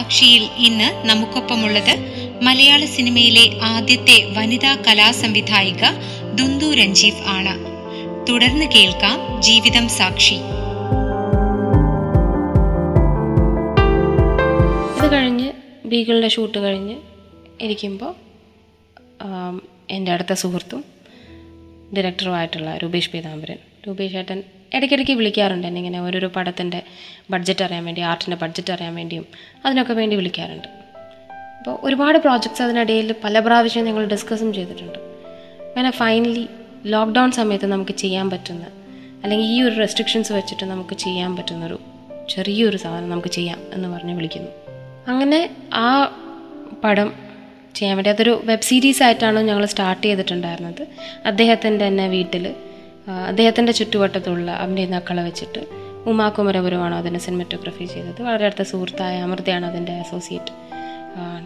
സാക്ഷിയിൽ 0.06 0.44
ഇന്ന് 0.66 0.88
നമുക്കൊപ്പമുള്ളത് 1.08 1.94
മലയാള 2.42 2.84
സിനിമയിലെ 2.84 3.44
ആദ്യത്തെ 3.62 4.16
വനിതാ 4.36 4.72
കലാസംവിധായിക 4.75 5.82
ദുന്ദു 6.34 6.66
രഞ്ജീവ് 6.75 7.22
ആണ്. 7.28 7.54
തുടർന്ന് 8.28 8.66
കേൾക്കാം 8.66 9.42
ജീവിതം 9.42 9.88
സാക്ഷി. 9.88 10.36
ഇത് 14.98 15.12
കഴിഞ്ഞ് 15.12 15.52
ബീഗളുടെ 15.84 16.28
ഷൂട്ട് 16.28 16.58
കഴിഞ്ഞ് 16.58 16.96
ഇരിക്കുമ്പോൾ 17.60 18.14
എന്റെ 19.90 20.12
അടുത്ത 20.12 20.32
സുഹൃത്തും 20.32 20.84
ഡയറക്ടറുമായിട്ടുള്ള 21.96 22.76
രൂപേഷ് 22.76 23.10
പീതാംബരൻ. 23.10 23.58
രൂപേഷ് 23.86 24.16
ഏട്ടൻ 24.16 24.42
ഇടയ്ക്കിടയ്ക്ക് 24.75 25.12
വിളിക്കാറുണ്ട് 25.12 25.66
എന്നെ 25.66 25.78
ഇങ്ങനെ 25.78 26.00
ഓരോരോ 26.00 26.28
പടത്തിന്റെ 26.28 26.82
ബഡ്ജറ്റ് 27.30 27.64
അറിയാൻ 27.64 27.85
വേണ്ടി 27.85 28.00
ആർട്ടിന്റെ 28.00 28.37
ബഡ്ജറ്റ് 28.37 28.73
അറിയാൻ 28.73 28.94
വേണ്ടിയും 28.94 29.26
അതിനൊക്കെ 29.64 29.92
വേണ്ടി 29.92 30.16
വിളിക്കാറുണ്ട്. 30.16 30.68
അപ്പോൾ 31.58 31.78
ഒരുപാട് 31.82 32.18
പ്രോജക്ട്സ് 32.18 32.62
അതിനിടയിൽ 32.62 33.14
പല 33.25 33.40
പ്രാവശ്യം 33.40 33.85
ഞങ്ങൾ 33.85 34.04
ഡിസ്കസും 34.06 34.52
ചെയ്തിട്ടുണ്ട്. 34.52 34.99
അങ്ങനെ 35.68 35.90
ഫൈനലി 35.90 36.49
ലോക്ക്ഡൗൺ 36.87 37.30
സമയത്ത് 37.30 37.66
നമുക്ക് 37.66 37.92
ചെയ്യാൻ 37.92 38.30
പറ്റുന്ന 38.30 38.66
അല്ലെങ്കിൽ 39.23 39.46
ഈ 39.46 39.62
ഒരു 39.62 39.75
റെസ്ട്രിക്ഷൻസ് 39.76 40.32
വെച്ചിട്ട് 40.32 40.64
നമുക്ക് 40.64 40.94
ചെയ്യാൻ 40.94 41.37
പറ്റുന്നൊരു 41.37 41.80
ചെറിയൊരു 42.30 42.76
സാധനം 42.76 43.11
നമുക്ക് 43.11 43.28
ചെയ്യാം 43.28 43.58
എന്ന് 43.73 43.88
പറഞ്ഞ് 43.88 44.14
വിളിക്കുന്നു. 44.14 44.49
അങ്ങനെ 45.08 45.50
ആ 45.75 46.04
പടം 46.85 47.12
ചെയ്യാൻ 47.75 47.96
വേണ്ടി 47.96 48.11
അതൊരു 48.11 48.40
വെബ് 48.44 48.61
സീരീസ് 48.61 49.02
ആയിട്ടാണ് 49.02 49.40
ഞങ്ങൾ 49.40 49.66
സ്റ്റാർട്ട് 49.66 50.02
ചെയ്തിട്ടുണ്ടായിരുന്നത്. 50.02 50.88
അദ്ദേഹത്തിന്റെ 51.26 51.87
തന്നെ 51.87 52.08
വീട്ടിൽ 52.08 52.54
അദ്ദേഹത്തിന്റെ 53.10 53.72
ചുറ്റുവട്ടത്തുള്ള 53.72 54.50
അഭിനേതാക്കളെ 54.50 55.22
വെച്ചിട്ട് 55.22 55.66
ഉമാ 56.06 56.28
കുമരപുരമാണ് 56.28 56.94
അതിന്റെ 56.94 57.20
സിനിമറ്റോഗ്രഫി 57.20 57.84
ചെയ്തത്. 57.84 58.22
വളരെ 58.22 58.44
അടുത്ത 58.44 58.62
സുഹൃത്തായ 58.62 59.20
അമൃതയാണ് 59.20 59.66
അതിന്റെ 59.66 59.92
അസോസിയേറ്റ് 59.92 60.52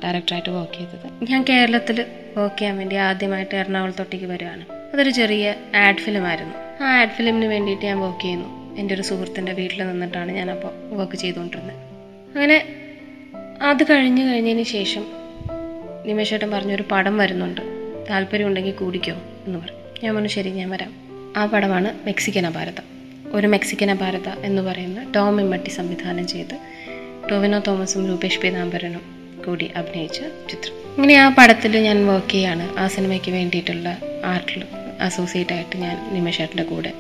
ഡയറക്ടറായിട്ട് 0.05 0.51
വർക്ക് 0.51 0.73
ചെയ്തത്. 0.73 1.31
ഞാൻ 1.31 1.45
കേരളത്തിൽ 1.49 2.07
വർക്ക് 2.37 2.57
ചെയ്യാൻ 2.57 2.79
വേണ്ടി 2.79 2.97
ആദ്യമായിട്ട് 2.97 3.55
എറണാകുളത്തോട്ടേക്ക് 3.55 4.27
വരികയാണ്. 4.27 4.65
അതൊരു 4.93 5.11
ചെറിയ 5.11 5.55
ആഡ് 5.77 5.97
ഫിലിമായിരുന്നു 5.97 6.85
ആ 6.85 7.01
ആഡ് 7.01 7.09
ഫിലിമിന് 7.09 7.45
വേണ്ടിയിട്ട് 7.45 7.85
ഞാൻ 7.85 8.01
വർക്ക് 8.01 8.21
ചെയ്യുന്നു. 8.21 8.77
എന്റെ 8.77 8.95
ഒരു 8.95 9.03
സുഹൃത്തിന്റെ 9.03 9.53
വീട്ടിൽ 9.53 9.87
നിന്നിട്ടാണ് 9.87 10.33
ഞാനപ്പോൾ 10.33 10.97
വർക്ക് 10.97 11.17
ചെയ്തുകൊണ്ടിരുന്നത്. 11.17 11.77
അങ്ങനെ 12.37 12.65
അത് 13.63 13.83
കഴിഞ്ഞ് 13.83 14.33
കഴിഞ്ഞതിന് 14.33 14.63
ശേഷം 14.63 15.07
നിമേഷേട്ടൻ 16.07 16.51
പറഞ്ഞൊരു 16.51 16.85
പടം 16.91 17.19
വരുന്നുണ്ട്. 17.19 17.61
താല്പര്യമുണ്ടെങ്കിൽ 18.11 18.73
കൂടിക്കോ 18.73 19.13
എന്ന് 19.47 19.59
പറഞ്ഞു. 19.59 19.79
ഞാൻ 20.05 20.15
പറഞ്ഞു 20.15 20.29
ശരി 20.29 20.51
ഞാൻ 20.51 20.71
വരാം. 20.71 21.10
ആ 21.37 21.47
പടമാണ് 21.47 22.07
മെക്സിക്കൻ 22.07 22.47
അപാരത. 22.47 22.81
ഒരു 23.33 23.47
മെക്സിക്കൻ 23.47 23.91
അപാരത 23.91 24.29
എന്ന് 24.29 24.63
പറയുന്ന 24.63 25.13
ടോം 25.17 25.41
ഇമ്മട്ടി 25.41 25.71
സംവിധാനം 25.71 26.27
ചെയ്ത് 26.27 26.59
ടോവിനോ 27.31 27.59
തോമസും 27.59 28.07
രൂപേഷ് 28.07 28.41
പീതാംബരനും 28.41 29.01
കൂടി 29.47 29.71
അഭിനയിച്ച 29.77 30.19
ചിത്രം. 30.21 30.75
ഇങ്ങനെ 30.95 31.15
ആ 31.15 31.29
പടത്തിൽ 31.29 31.79
ഞാൻ 31.79 32.07
വർക്ക് 32.07 32.31
ചെയ്യാണ്. 32.31 32.79
ആ 32.79 32.89
സിനിമയ്ക്ക് 32.89 33.31
വേണ്ടിയിട്ടുള്ള 33.31 33.99
ആർട്ടിൽ 34.25 34.65
അസോസിയേറ്റ് 35.01 35.53
ആയിട്ട് 35.53 35.77
ഞാൻ 35.77 36.15
നിമേഷേട്ടന്റെ 36.15 36.63
കൂടെ 36.63 36.93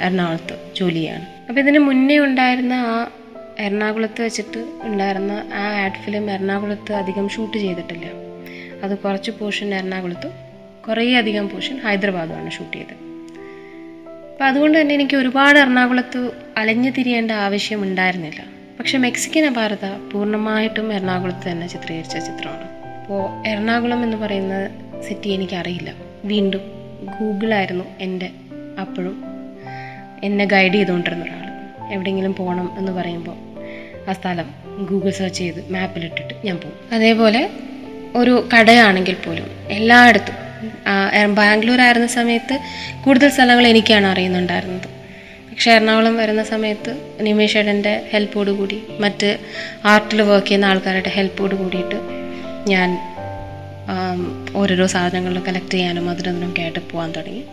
എറണാകുളത്ത് 0.00 0.74
ജോലി 0.76 0.94
ചെയ്യാണ്. 0.94 1.26
അപ്പോൾ 1.48 1.60
ഇതിന് 1.60 1.78
മുന്നേ 1.78 2.18
ഉണ്ടായിരുന്ന 2.18 2.72
ആ 2.72 3.10
എറണാകുളത്ത് 3.58 4.22
വെച്ചിട്ട് 4.22 4.78
ഉണ്ടായിരുന്ന 4.82 5.32
ആ 5.32 5.84
ആഡ് 5.84 6.04
ഫിലിം 6.04 6.30
എറണാകുളത്ത് 6.30 6.92
അധികം 6.92 7.28
ഷൂട്ട് 7.28 7.58
ചെയ്തിട്ടില്ല. 7.58 8.06
അത് 8.84 8.98
കുറച്ച് 8.98 9.30
പോർഷൻ 9.30 9.74
എറണാകുളത്തും 9.74 10.32
കുറേ 10.88 11.14
അധികം 11.14 11.48
പോർഷൻ 11.48 11.80
ഹൈദരാബാദുമാണ് 11.80 12.50
ഷൂട്ട് 12.50 12.76
ചെയ്തത്. 12.76 13.03
അപ്പം 14.34 14.46
അതുകൊണ്ട് 14.46 14.80
തന്നെ 14.80 14.94
എനിക്ക് 14.94 15.16
ഒരുപാട് 15.16 15.58
എറണാകുളത്ത് 15.58 16.30
അലഞ്ഞു 16.56 16.90
തിരിയേണ്ട 16.90 17.30
ആവശ്യം 17.30 17.82
ഉണ്ടായിരുന്നില്ല. 17.82 18.44
പക്ഷെ 18.78 18.98
മെക്സിക്കൻ 18.98 19.46
അപാരത 19.46 20.10
പൂർണമായിട്ടും 20.12 20.92
എറണാകുളത്ത് 20.92 21.50
തന്നെ 21.50 21.66
ചിത്രീകരിച്ച 21.66 22.14
ചിത്രമാണ്. 22.14 22.66
അപ്പോൾ 23.00 23.48
എറണാകുളം 23.48 24.02
എന്ന് 24.02 24.16
പറയുന്ന 24.16 24.68
സിറ്റി 25.08 25.28
എനിക്കറിയില്ല. 25.28 25.94
വീണ്ടും 26.24 26.60
ഗൂഗിളായിരുന്നു 27.20 27.84
എന്റെ 28.00 28.30
അപ്പോഴും 28.80 29.24
എന്നെ 30.22 30.44
ഗൈഡ് 30.44 30.74
ചെയ്തുകൊണ്ടിരുന്ന 30.74 31.24
ഒരാൾ. 31.24 31.92
എവിടെയെങ്കിലും 31.92 32.34
പോകണം 32.34 32.78
എന്ന് 32.78 32.92
പറയുമ്പോൾ 32.92 33.36
ആ 34.08 34.12
സ്ഥലം 34.12 34.50
ഗൂഗിൾ 34.90 35.10
സെർച്ച് 35.10 35.38
ചെയ്ത് 35.38 35.72
മാപ്പിലിട്ടിട്ട് 35.72 36.34
ഞാൻ 36.44 36.56
പോകും. 36.56 36.94
അതേപോലെ 36.94 37.50
ഒരു 38.16 38.48
കടയാണെങ്കിൽ 38.54 39.16
പോലും 39.26 39.46
എല്ലായിടത്തും 39.70 40.43
ബാംഗ്ലൂർ 41.38 41.80
ആയിരുന്ന 41.80 42.08
സമയത്ത് 42.18 42.56
കൂടുതൽ 43.04 43.28
സ്ഥലങ്ങൾ 43.28 43.66
എനിക്കാണ് 43.66 44.06
അറിയുന്നുണ്ടായിരുന്നത്. 44.06 44.88
പക്ഷേ 45.50 45.70
എറണാകുളം 45.72 46.14
വരുന്ന 46.16 46.42
സമയത്ത് 46.44 46.92
നിമേഷേടന്റെ 47.20 47.94
ഹെൽപ്പോട് 48.12 48.50
കൂടി 48.50 48.78
മറ്റ് 49.00 49.30
ആർട്ടിൽ 49.84 50.22
വർക്ക് 50.22 50.46
ചെയ്യുന്ന 50.46 50.70
ആൾക്കാരുടെ 50.72 51.10
ഹെൽപ്പോട് 51.16 51.54
കൂടിയിട്ട് 51.54 51.98
ഞാൻ 52.72 52.90
ഓരോരോ 54.56 54.86
സാധനങ്ങൾ 54.86 55.34
കളക്ട് 55.48 55.74
ചെയ്യാനും 55.74 56.06
അതിനൊന്നൊക്കെ 56.10 56.62
ആയിട്ട് 56.62 56.80
പോകാൻ 56.92 57.10
തുടങ്ങി. 57.16 57.44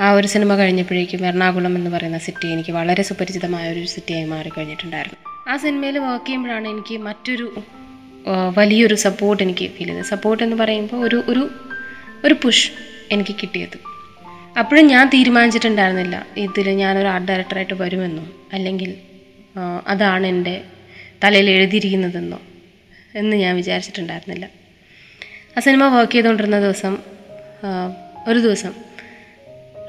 ആ 0.00 0.12
ഒരു 0.12 0.26
സിനിമ 0.26 0.50
കഴിഞ്ഞപ്പോഴേക്കും 0.56 1.26
എറണാകുളം 1.26 1.72
എന്ന് 1.76 1.90
പറയുന്ന 1.90 2.18
സിറ്റി 2.18 2.46
എനിക്ക് 2.54 2.72
വളരെ 2.78 3.02
സുപരിചിതമായ 3.02 3.72
ഒരു 3.72 3.84
സിറ്റിയായി 3.94 4.24
മാറിക്കഴിഞ്ഞിട്ടുണ്ടായിരുന്നു. 4.34 5.18
ആ 5.50 5.56
സിനിമയിൽ 5.56 5.98
വർക്ക് 5.98 6.26
ചെയ്യുമ്പോഴാണ് 6.26 6.68
എനിക്ക് 6.68 6.96
മറ്റൊരു 7.08 7.46
വലിയൊരു 8.58 8.96
സപ്പോർട്ട് 9.06 9.40
എനിക്ക് 9.42 9.66
ഫീൽ 9.76 9.88
ചെയ്തത്. 9.88 10.06
സപ്പോർട്ട് 10.12 10.42
എന്ന് 10.46 10.56
പറയുമ്പോൾ 10.56 11.00
ഒരു 11.08 11.18
ഒരു 11.28 11.42
ഒരു 12.24 12.34
പുഷ് 12.42 12.70
എനിക്ക് 13.10 13.34
കിട്ടിയത്. 13.34 13.76
അപ്പോഴും 14.58 14.86
ഞാൻ 14.86 15.10
തീരുമാനിച്ചിട്ടുണ്ടായിരുന്നില്ല 15.14 16.26
ഇതിൽ 16.36 16.68
ഞാനൊരു 16.70 17.08
ആർട്ട് 17.08 17.28
ഡയറക്ടറായിട്ട് 17.28 17.74
വരുമെന്നോ 17.74 18.24
അല്ലെങ്കിൽ 18.52 18.94
അതാണ് 19.86 20.26
എന്റെ 20.26 20.54
തലയിൽ 21.24 21.50
എഴുതിയിരിക്കുന്നതെന്നോ 21.50 22.40
എന്ന് 23.14 23.36
ഞാൻ 23.36 23.56
വിചാരിച്ചിട്ടുണ്ടായിരുന്നില്ല. 23.56 24.48
ആ 25.56 25.60
സിനിമ 25.60 25.84
വർക്ക് 25.96 26.12
ചെയ്തുകൊണ്ടിരുന്ന 26.12 26.60
ദിവസം 26.60 26.98
ഒരു 28.28 28.38
ദിവസം 28.38 28.72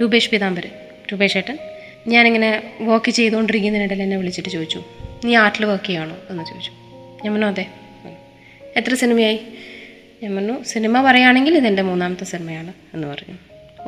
രൂപേഷ് 0.02 0.30
പീതാംബരൻ 0.30 0.72
രൂപേഷ് 1.12 1.38
ഏട്ടൻ 1.38 1.58
ഞാനിങ്ങനെ 2.08 2.78
വർക്ക് 2.82 3.12
ചെയ്തുകൊണ്ടിരിക്കുന്നതിനിടയിൽ 3.12 4.02
എന്നെ 4.04 4.18
വിളിച്ചിട്ട് 4.18 4.50
ചോദിച്ചു 4.50 4.84
നീ 5.26 5.36
ആർട്ടിൽ 5.36 5.66
വർക്ക് 5.66 5.86
ചെയ്യുകയാണോ 5.86 6.18
എന്ന് 6.30 6.44
ചോദിച്ചു. 6.44 6.72
ഞാൻ 7.24 7.34
പറഞ്ഞു 7.34 7.46
അതെ. 7.46 7.66
എത്ര 8.78 8.94
സിനിമയായി 8.94 9.40
ഞാൻ 10.24 10.36
പറഞ്ഞു 10.36 10.64
സിനിമ 10.64 11.12
പറയുകയാണെങ്കിൽ 11.12 11.58
ഇതെന്റെ 11.58 11.82
മൂന്നാമത്തെ 11.82 12.26
സിനിമയാണ് 12.26 12.74
എന്ന് 12.94 13.08
പറഞ്ഞു. 13.08 13.36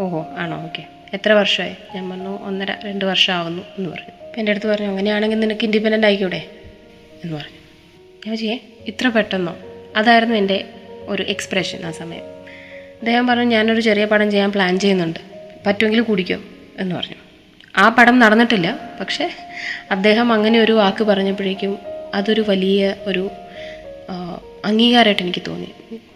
ഓഹോ 0.02 0.28
ആണോ? 0.38 0.64
ഓക്കെ. 0.64 0.88
എത്ര 1.14 1.32
വർഷമായി? 1.32 1.76
ഞാൻ 1.96 2.10
പറഞ്ഞു 2.10 2.30
ഒന്നര 2.30 2.68
രണ്ട് 2.84 3.06
വർഷമാവുന്നു 3.06 3.64
എന്ന് 3.78 3.90
പറഞ്ഞു. 3.90 4.28
അപ്പം 4.28 4.40
എന്റെ 4.40 4.50
അടുത്ത് 4.50 4.68
പറഞ്ഞു 4.68 4.88
അങ്ങനെയാണെങ്കിൽ 4.88 5.40
നിനക്ക് 5.40 5.66
ഇൻഡിപെൻഡന്റ് 5.66 6.08
ആയിക്കൂടെ? 6.08 6.50
എന്ന് 7.24 7.38
പറഞ്ഞു. 7.38 7.58
ഞാൻ 8.28 8.38
ചെയ്യേ 8.38 8.60
ഇത്ര 8.88 9.08
പെട്ടെന്നോ? 9.08 9.58
അതായിരുന്നു 9.96 10.36
എന്റെ 10.36 10.70
ഒരു 11.06 11.24
എക്സ്പ്രഷൻ 11.24 11.86
ആ 11.86 11.92
സമയം. 11.92 12.24
അദ്ദേഹം 13.00 13.28
പറഞ്ഞു 13.28 13.44
ഞാനൊരു 13.44 13.82
ചെറിയ 13.82 14.06
പടം 14.06 14.32
ചെയ്യാൻ 14.32 14.52
പ്ലാൻ 14.52 14.80
ചെയ്യുന്നുണ്ട്. 14.80 15.20
പറ്റുമെങ്കിൽ 15.66 16.02
കുടിക്കും? 16.02 16.72
എന്ന് 16.80 16.96
പറഞ്ഞു. 16.96 17.16
ആ 17.78 17.90
പടം 17.90 18.20
നടന്നിട്ടില്ല 18.20 18.80
പക്ഷേ 19.00 19.30
അദ്ദേഹം 19.92 20.34
അങ്ങനെ 20.34 20.60
ഒരു 20.60 20.72
വാക്ക് 20.72 21.04
പറഞ്ഞപ്പോഴേക്കും 21.04 21.80
അതൊരു 22.14 22.46
വലിയ 22.48 22.96
ഒരു 23.06 23.30
അംഗീകാരമായിട്ട് 24.66 25.22
എനിക്ക് 25.22 25.42
തോന്നി. 25.48 25.72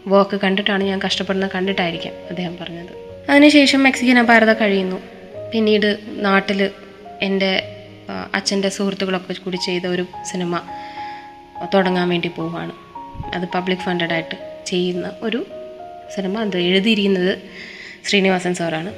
വർക്ക് 0.07 0.39
കണ്ടിട്ടാണ് 0.43 0.83
ഞാൻ 0.83 0.99
കഷ്ടപ്പെടുന്നത് 1.05 1.51
കണ്ടിട്ടായിരിക്കാം 1.55 2.13
അദ്ദേഹം 2.29 2.57
പറഞ്ഞത്. 2.61 3.05
അതിനുശേഷം 3.29 3.83
മെക്സിക്കൻ 3.83 4.19
അപാരത 4.19 4.53
കഴിയുന്നു. 4.53 5.01
പിന്നീട് 5.53 5.97
നാട്ടിൽ 6.09 6.71
എന്റെ 7.21 7.63
അച്ഛന്റെ 8.33 8.69
സുഹൃത്തുക്കളൊക്കെ 8.69 9.33
കൂടി 9.33 9.55
ചെയ്ത 9.55 9.87
ഒരു 9.87 10.05
സിനിമ 10.31 10.61
തുടങ്ങാൻ 11.73 12.09
വേണ്ടി 12.09 12.27
പോവുകയാണ്. 12.27 12.71
അത് 13.35 13.47
പബ്ലിക് 13.55 13.79
ഫണ്ടഡ് 13.79 14.13
ആയിട്ട് 14.13 14.63
ചെയ്യുന്ന 14.65 15.11
ഒരു 15.21 15.45
സിനിമ. 16.15 16.41
അത് 16.41 16.57
എഴുതിയിരിക്കുന്നത് 16.57 17.37
ശ്രീനിവാസൻ 18.05 18.53
സാറാണ്. 18.53 18.93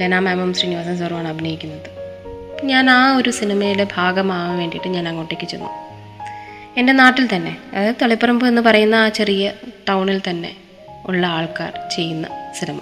ലെന 0.00 0.18
മാമും 0.18 0.54
ശ്രീനിവാസൻ 0.54 0.98
സാറുമാണ് 0.98 1.28
അഭിനയിക്കുന്നത്. 1.28 2.02
ഞാൻ 2.64 2.90
ആ 2.90 3.16
ഒരു 3.16 3.30
സിനിമയുടെ 3.30 3.86
ഭാഗമാവാൻ 3.96 4.58
വേണ്ടിയിട്ട് 4.58 4.88
ഞാൻ 4.88 5.08
അങ്ങോട്ടേക്ക് 5.08 5.48
ചെന്നു. 5.48 5.81
എന്റെ 6.76 6.92
നാട്ടിൽ 6.92 7.28
തന്നെ 7.36 7.56
അതായത് 7.72 7.94
തളിപ്പറമ്പ് 8.02 8.46
എന്ന് 8.46 8.62
പറയുന്ന 8.62 8.94
ആ 8.94 9.08
ചെറിയ 9.08 9.52
ടൗണിൽ 9.88 10.20
തന്നെ 10.30 10.56
ഉള്ള 11.06 11.26
ആൾക്കാർ 11.26 11.72
ചെയ്യുന്ന 11.96 12.28
സിനിമ. 12.58 12.80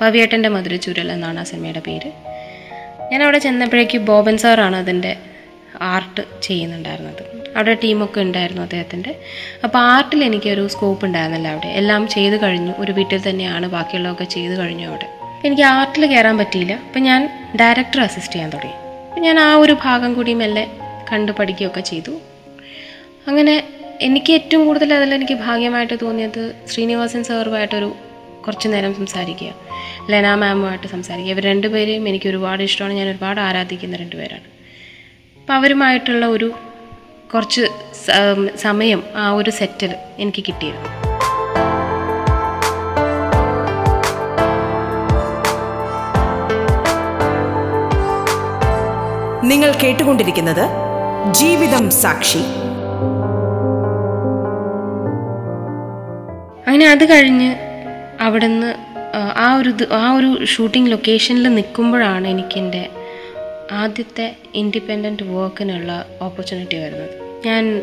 പവിയേട്ടന്റെ 0.00 0.48
മധുരചൂരൽ 0.48 1.12
എന്നാണ് 1.12 1.40
ആ 1.40 1.42
സിനിമയുടെ 1.42 1.80
പേര്. 1.80 2.12
ഞാൻ 3.12 3.22
അവിടെ 3.22 3.38
ചെന്നപ്പോഴേക്ക് 3.38 3.98
ബോബൻ 3.98 4.38
സാറാണ് 4.38 4.76
അതിന്റെ 4.76 5.16
ആർട്ട് 5.80 6.42
ചെയ്യുന്നുണ്ടായിരുന്നത്. 6.42 7.52
അവിടെ 7.56 7.74
ടീമൊക്കെ 7.74 8.20
ഉണ്ടായിരുന്നു 8.20 8.62
അദ്ദേഹത്തിന്റെ 8.62 9.14
അപ്പോൾ 9.64 9.78
ആർട്ടിൽ 9.78 10.24
എനിക്കൊരു 10.24 10.68
സ്കോപ്പ് 10.68 11.04
ഉണ്ടായിരുന്നില്ല 11.04 11.48
അവിടെ. 11.48 11.66
എല്ലാം 11.66 12.08
ചെയ്ത് 12.08 12.42
കഴിഞ്ഞു. 12.42 12.72
ഒരു 12.78 12.92
വീട്ടിൽ 12.92 13.30
തന്നെയാണ് 13.30 13.66
ബാക്കിയുള്ളതൊക്കെ 13.66 14.24
ചെയ്ത് 14.24 14.58
കഴിഞ്ഞു 14.58 14.86
അവിടെ. 14.86 15.08
എനിക്ക് 15.46 15.62
ആർട്ടിൽ 15.62 16.06
കയറാൻ 16.06 16.38
പറ്റിയില്ല. 16.38 16.72
അപ്പം 16.72 17.02
ഞാൻ 17.02 17.48
ഡയറക്ടർ 17.60 18.00
അസിസ്റ്റ് 18.00 18.34
ചെയ്യാൻ 18.34 18.50
തുടങ്ങി. 18.50 18.74
അപ്പം 19.08 19.22
ഞാൻ 19.22 19.38
ആ 19.38 19.54
ഒരു 19.54 19.76
ഭാഗം 19.84 20.14
കൂടി 20.14 20.34
മെല്ലെ 20.34 20.66
കണ്ടു 21.12 21.32
പഠിക്കുകയൊക്കെ 21.32 21.80
ചെയ്തു. 21.80 22.20
അങ്ങനെ 23.28 23.54
എനിക്ക് 24.00 24.32
ഏറ്റവും 24.32 24.66
കൂടുതൽ 24.66 24.94
അതിൽ 24.94 25.14
എനിക്ക് 25.14 25.34
ഭാഗ്യമായിട്ട് 25.34 25.94
തോന്നിയത് 26.02 26.54
ശ്രീനിവാസൻ 26.70 27.24
സാറുമായിട്ടൊരു 27.24 27.94
കുറച്ച് 28.46 28.68
നേരം 28.68 28.94
സംസാരിക്കുക. 28.94 29.52
ലെന 30.10 30.34
മാമുമായിട്ട് 30.34 30.86
സംസാരിക്കുക. 30.86 31.32
ഇവർ 31.32 31.44
രണ്ടുപേരെയും 31.44 32.08
എനിക്ക് 32.08 32.28
ഒരുപാട് 32.28 32.62
ഇഷ്ടമാണ്. 32.62 32.94
ഞാൻ 32.94 33.08
ഒരുപാട് 33.08 33.40
ആരാധിക്കുന്ന 33.40 33.96
രണ്ടുപേരാണ്. 33.96 34.46
അപ്പം 35.40 35.54
അവരുമായിട്ടുള്ള 35.54 36.26
ഒരു 36.26 36.52
കുറച്ച് 37.34 37.64
സമയം 38.56 39.02
ആ 39.16 39.32
ഒരു 39.32 39.50
സെറ്റിൽ 39.50 39.94
എനിക്ക് 40.18 40.44
കിട്ടിയിരുന്നു. 40.46 40.90
നിങ്ങൾ 49.50 49.72
കേട്ടുകൊണ്ടിരിക്കുന്നത് 49.72 50.64
ജീവിതം 51.32 51.90
സാക്ഷി. 51.90 52.44
അങ്ങനെ 56.76 56.90
അത് 56.90 57.10
കഴിഞ്ഞ് 57.10 57.54
അവിടുന്ന് 58.20 58.74
ആ, 59.36 59.56
ഒരു 59.56 59.72
ആ 59.92 60.12
ഒരു 60.12 60.44
ഷൂട്ടിംഗ് 60.44 60.90
ലൊക്കേഷനിൽ 60.90 61.42
നിൽക്കുമ്പോഴാണ് 61.42 62.28
എനിക്കെന്റെ 62.28 62.88
ആദ്യത്തെ 63.72 64.36
ഇൻഡിപെൻഡന്റ് 64.54 65.22
വർക്കിനുള്ള 65.22 66.04
ഓപ്പർച്യൂണിറ്റി 66.22 66.76
വരുന്നത്. 66.76 67.10
ഞാൻ 67.46 67.82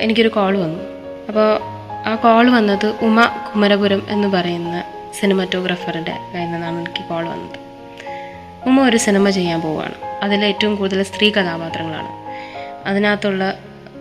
എനിക്കൊരു 0.00 0.28
കോൾ 0.28 0.58
വന്നു. 0.58 0.78
അപ്പോൾ 1.28 1.58
ആ 2.06 2.14
കോൾ 2.14 2.50
വന്നത് 2.50 2.86
ഉമ 2.86 3.24
കുമരപുരം 3.54 4.02
എന്ന് 4.08 4.28
പറയുന്ന 4.28 4.84
സിനിമാറ്റോഗ്രാഫറുടെ 5.20 6.18
കയ്യിൽ 6.34 6.52
നിന്നാണ് 6.52 6.78
എനിക്ക് 6.78 7.08
കോൾ 7.08 7.28
വന്നത്. 7.28 7.58
ഉമ്മ 8.66 8.88
ഒരു 8.88 8.96
സിനിമ 8.96 9.30
ചെയ്യാൻ 9.30 9.60
പോവുകയാണ്. 9.60 9.94
അതിൽ 10.22 10.44
ഏറ്റവും 10.44 10.76
കൂടുതൽ 10.76 11.02
സ്ത്രീ 11.02 11.30
കഥാപാത്രങ്ങളാണ്. 11.30 12.08
അതിനകത്തുള്ള 12.88 13.54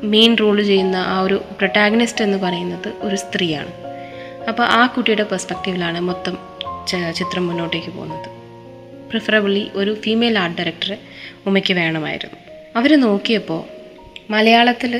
മെയിൻ 0.03 0.37
റോൾ 0.37 0.61
ചെയ്യുന്ന 0.61 0.95
ആ 0.95 1.21
ഒരു 1.21 1.41
പ്രൊട്ടാഗനിസ്റ്റ് 1.57 2.23
എന്ന് 2.23 2.37
പറയുന്നത് 2.37 2.93
ഒരു 3.01 3.15
സ്ത്രീയാണ്. 3.15 3.84
അപ്പോൾ 4.49 4.65
ആ 4.79 4.85
കുട്ടിയുടെ 4.85 5.23
പെർസ്പെക്റ്റീവിലാണ് 5.23 5.99
മൊത്തം 6.09 6.35
ചിത്രം 7.19 7.47
മുന്നോട്ടേക്ക് 7.47 7.91
പോകുന്നത്. 7.97 8.27
പ്രിഫറബിളി 9.09 9.63
ഒരു 9.75 9.91
ഫീമെയിൽ 10.03 10.35
ആർട്ട് 10.39 10.57
ഡയറക്ടർ 10.61 10.91
ഉമ്മയ്ക്ക് 11.47 11.73
വേണമായിരുന്നു. 11.73 12.37
അവർ 12.75 12.91
നോക്കിയപ്പോൾ 12.99 13.61
മലയാളത്തിൽ 14.33 14.93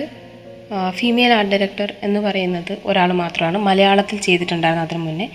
ഫീമെയിൽ 0.90 1.32
ആർട്ട് 1.34 1.52
ഡയറക്ടർ 1.52 1.94
എന്ന് 2.04 2.20
പറയുന്നത് 2.20 2.78
ഒരാൾ 2.86 3.14
മാത്രമാണ്. 3.14 3.58
മലയാളത്തിൽ 3.58 4.18
ചെയ്തിട്ടുണ്ടായിരുന്ന 4.28 4.86
അതിന് 4.88 5.00
മുന്നേ 5.00 5.28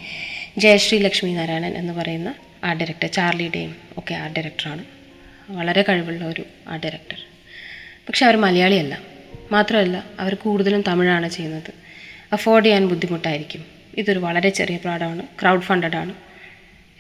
ജയശ്രീ 0.59 0.99
ലക്ഷ്മി 0.99 1.31
നാരായണൻ 1.31 1.75
എന്ന് 1.81 1.93
പറയുന്ന 1.93 2.31
ആർട്ട് 2.65 2.81
ഡയറക്ടർ 2.81 3.11
ചാർലിയുടെയും 3.19 3.77
ഒക്കെ 3.99 4.15
ആർട്ട് 4.15 4.37
ഡയറക്ടറാണ് 4.39 4.85
വളരെ 5.59 5.83
കഴിവുള്ള 5.89 6.25
ഒരു 6.33 6.45
ആർട്ട് 6.69 6.87
ഡയറക്ടർ 6.87 7.21
പക്ഷെ 8.07 8.27
അവർ 8.27 8.37
മലയാളിയല്ല. 8.47 8.95
മാത്രമല്ല 9.53 9.97
അവർ 10.21 10.35
കൂടുതലും 10.35 10.83
തമിഴാണ് 10.89 11.29
ചെയ്യുന്നത്. 11.29 11.71
അഫോർഡ് 12.33 12.65
ചെയ്യാൻ 12.65 12.85
ബുദ്ധിമുട്ടായിരിക്കും. 12.89 13.80
ഇതൊരു 13.99 14.19
വളരെ 14.19 14.49
ചെറിയ 14.49 14.77
പാടമാണ് 14.77 15.23
ക്രൗഡ് 15.23 15.63
ഫണ്ടഡ് 15.63 15.97
ആണ് 15.97 16.15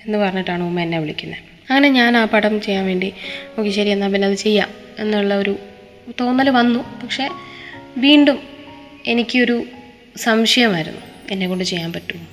എന്ന് 0.06 0.18
പറഞ്ഞിട്ടാണ് 0.18 0.62
ഉമ്മ 0.62 0.80
എന്നെ 0.80 0.98
വിളിക്കുന്നത്. 0.98 1.38
അങ്ങനെ 1.70 1.88
ഞാൻ 1.88 2.16
ആ 2.16 2.24
പടം 2.24 2.60
ചെയ്യാൻ 2.60 2.86
വേണ്ടി 2.86 3.12
ഓക്കെ 3.58 3.70
ശരി 3.70 3.88
എന്നാൽ 3.88 4.12
പിന്നെ 4.12 4.28
അത് 4.28 4.34
ചെയ്യാം 4.34 4.68
എന്നുള്ള 4.98 5.34
ഒരു 5.34 5.58
തോന്നൽ 6.20 6.50
വന്നു. 6.50 7.00
പക്ഷേ 7.02 7.28
വീണ്ടും 7.96 8.40
എനിക്കൊരു 9.06 9.64
സംശയമായിരുന്നു 10.16 11.00
എന്നെ 11.30 11.46
കൊണ്ട് 11.46 11.64
ചെയ്യാൻ 11.64 11.92
പറ്റുമോ? 11.92 12.26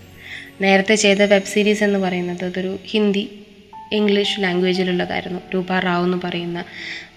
നേരത്തെ 0.62 0.96
ചെയ്ത 0.96 1.22
വെബ് 1.22 1.46
സീരീസ് 1.46 1.84
എന്ന് 1.84 2.00
പറയുന്നത് 2.00 2.46
അതൊരു 2.46 2.80
ഹിന്ദി 2.86 3.47
ഇംഗ്ലീഷ് 3.91 4.44
ലാംഗ്വേജിലുള്ളതായിരുന്നു 4.44 5.39
രൂപ 5.53 5.79
റാവു 5.79 6.03
എന്ന് 6.03 6.18
പറയുന്ന 6.24 6.64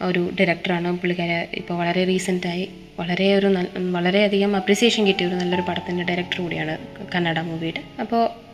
ഒരു 0.03 0.31
ഡയറക്ടറാണ് 0.41 0.99
പുള്ളിക്കാരെ 0.99 1.49
ഇപ്പോൾ 1.55 1.75
വളരെ 1.75 2.05
റീസെന്റായി 2.05 2.71
വളരെ 3.01 3.35
ഒരു 3.35 3.47
നല്ല 3.47 3.91
വളരെയധികം 3.91 4.57
അപ്രിസിയേഷൻ 4.57 5.07
കിട്ടിയ 5.07 5.27
ഒരു 5.27 5.35
നല്ലൊരു 5.35 5.63
പടത്തിന്റെ 5.63 6.05
ഡയറക്ടർ 6.05 6.43
കൂടിയാണ് 6.43 6.79
കന്നഡ 7.15 7.39
മൂവിയുടെ 7.39 7.83
അപ്പോൾ 8.01 8.51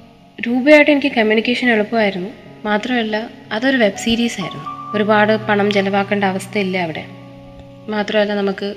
രൂപയായിട്ട് 0.46 0.90
എനിക്ക് 0.90 1.12
കമ്മ്യൂണിക്കേഷൻ 1.12 1.70
എളുപ്പമായിരുന്നു. 1.70 2.30
മാത്രമല്ല 2.64 3.30
അതൊരു 3.52 3.76
വെബ് 3.76 3.96
സീരീസ് 3.96 4.40
ആയിരുന്നു. 4.40 4.92
ഒരുപാട് 4.96 5.36
പണം 5.36 5.70
ചിലവാക്കേണ്ട 5.70 6.24
അവസ്ഥയില്ല 6.24 6.78
അവിടെ. 6.78 7.04
മാത്രമല്ല 7.88 8.34
നമുക്ക് 8.34 8.74